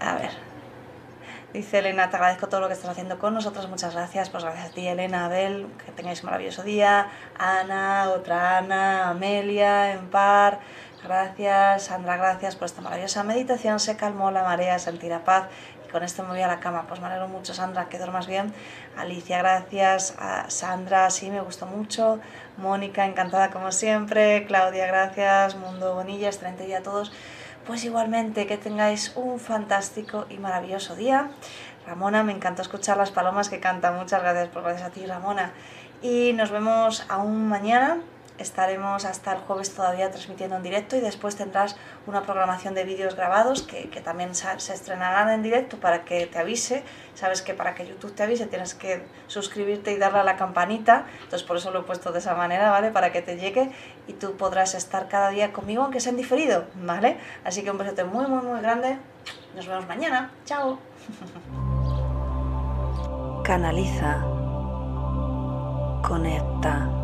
a 0.00 0.16
ver. 0.16 0.43
Dice 1.54 1.78
Elena, 1.78 2.10
te 2.10 2.16
agradezco 2.16 2.48
todo 2.48 2.62
lo 2.62 2.66
que 2.66 2.72
estás 2.72 2.90
haciendo 2.90 3.16
con 3.20 3.32
nosotros, 3.32 3.68
muchas 3.68 3.94
gracias. 3.94 4.28
Pues 4.28 4.42
gracias 4.42 4.72
a 4.72 4.74
ti, 4.74 4.88
Elena, 4.88 5.26
Abel, 5.26 5.68
que 5.86 5.92
tengáis 5.92 6.20
un 6.24 6.26
maravilloso 6.26 6.64
día. 6.64 7.06
Ana, 7.38 8.10
otra 8.10 8.58
Ana, 8.58 9.10
Amelia, 9.10 9.92
en 9.92 10.10
par. 10.10 10.58
Gracias, 11.04 11.84
Sandra, 11.84 12.16
gracias 12.16 12.56
por 12.56 12.66
esta 12.66 12.80
maravillosa 12.80 13.22
meditación. 13.22 13.78
Se 13.78 13.96
calmó 13.96 14.32
la 14.32 14.42
marea, 14.42 14.80
sentirá 14.80 15.22
paz. 15.22 15.44
Y 15.86 15.90
con 15.92 16.02
esto 16.02 16.24
me 16.24 16.30
voy 16.30 16.42
a 16.42 16.48
la 16.48 16.58
cama. 16.58 16.86
Pues 16.88 16.98
me 16.98 17.06
alegro 17.06 17.28
mucho, 17.28 17.54
Sandra, 17.54 17.88
que 17.88 17.98
duermas 17.98 18.26
bien. 18.26 18.52
Alicia, 18.96 19.38
gracias. 19.38 20.16
A 20.18 20.50
Sandra, 20.50 21.08
sí, 21.10 21.30
me 21.30 21.40
gustó 21.40 21.66
mucho. 21.66 22.18
Mónica, 22.56 23.06
encantada 23.06 23.52
como 23.52 23.70
siempre. 23.70 24.44
Claudia, 24.46 24.88
gracias. 24.88 25.54
Mundo 25.54 25.94
Bonilla, 25.94 26.26
excelente 26.26 26.66
día 26.66 26.78
a 26.78 26.82
todos. 26.82 27.12
Pues 27.66 27.82
igualmente 27.84 28.46
que 28.46 28.58
tengáis 28.58 29.12
un 29.16 29.40
fantástico 29.40 30.26
y 30.28 30.36
maravilloso 30.36 30.96
día. 30.96 31.30
Ramona, 31.86 32.22
me 32.22 32.32
encanta 32.32 32.60
escuchar 32.60 32.98
las 32.98 33.10
palomas 33.10 33.48
que 33.48 33.58
cantan. 33.58 33.96
Muchas 33.96 34.20
gracias 34.20 34.48
por 34.48 34.62
gracias 34.62 34.88
a 34.88 34.90
ti, 34.90 35.06
Ramona. 35.06 35.52
Y 36.02 36.34
nos 36.34 36.50
vemos 36.50 37.06
aún 37.08 37.48
mañana 37.48 37.98
estaremos 38.38 39.04
hasta 39.04 39.32
el 39.32 39.38
jueves 39.38 39.72
todavía 39.74 40.10
transmitiendo 40.10 40.56
en 40.56 40.62
directo 40.62 40.96
y 40.96 41.00
después 41.00 41.36
tendrás 41.36 41.76
una 42.06 42.22
programación 42.22 42.74
de 42.74 42.84
vídeos 42.84 43.14
grabados 43.14 43.62
que, 43.62 43.84
también 44.04 44.34
se 44.34 44.52
estrenarán 44.74 45.30
en 45.30 45.42
directo 45.42 45.78
para 45.78 46.04
que 46.04 46.26
te 46.26 46.38
avise. 46.38 46.82
Sabes 47.14 47.42
que 47.42 47.54
para 47.54 47.74
que 47.74 47.86
YouTube 47.86 48.14
te 48.14 48.24
avise 48.24 48.46
tienes 48.46 48.74
que 48.74 49.04
suscribirte 49.28 49.92
y 49.92 49.98
darle 49.98 50.18
a 50.18 50.24
la 50.24 50.36
campanita, 50.36 51.06
entonces 51.22 51.42
por 51.44 51.56
eso 51.56 51.70
lo 51.70 51.80
he 51.80 51.82
puesto 51.84 52.12
de 52.12 52.18
esa 52.18 52.34
manera, 52.34 52.70
¿vale? 52.70 52.90
Para 52.90 53.12
que 53.12 53.22
te 53.22 53.36
llegue 53.36 53.70
y 54.06 54.14
tú 54.14 54.36
podrás 54.36 54.74
estar 54.74 55.08
cada 55.08 55.30
día 55.30 55.52
conmigo 55.52 55.84
aunque 55.84 56.00
sea 56.00 56.10
en 56.10 56.16
diferido, 56.16 56.64
¿vale? 56.74 57.18
Así 57.44 57.62
que 57.62 57.70
un 57.70 57.78
besote 57.78 58.04
muy, 58.04 58.26
muy, 58.26 58.42
muy 58.42 58.60
grande. 58.60 58.98
Nos 59.54 59.66
vemos 59.66 59.86
mañana. 59.86 60.32
Chao. 60.44 60.78
Canaliza. 63.44 64.22
Conecta 66.02 67.03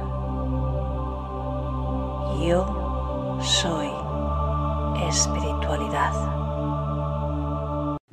Yo 2.41 2.65
soy 3.39 3.91
espiritualidad. 5.07 6.40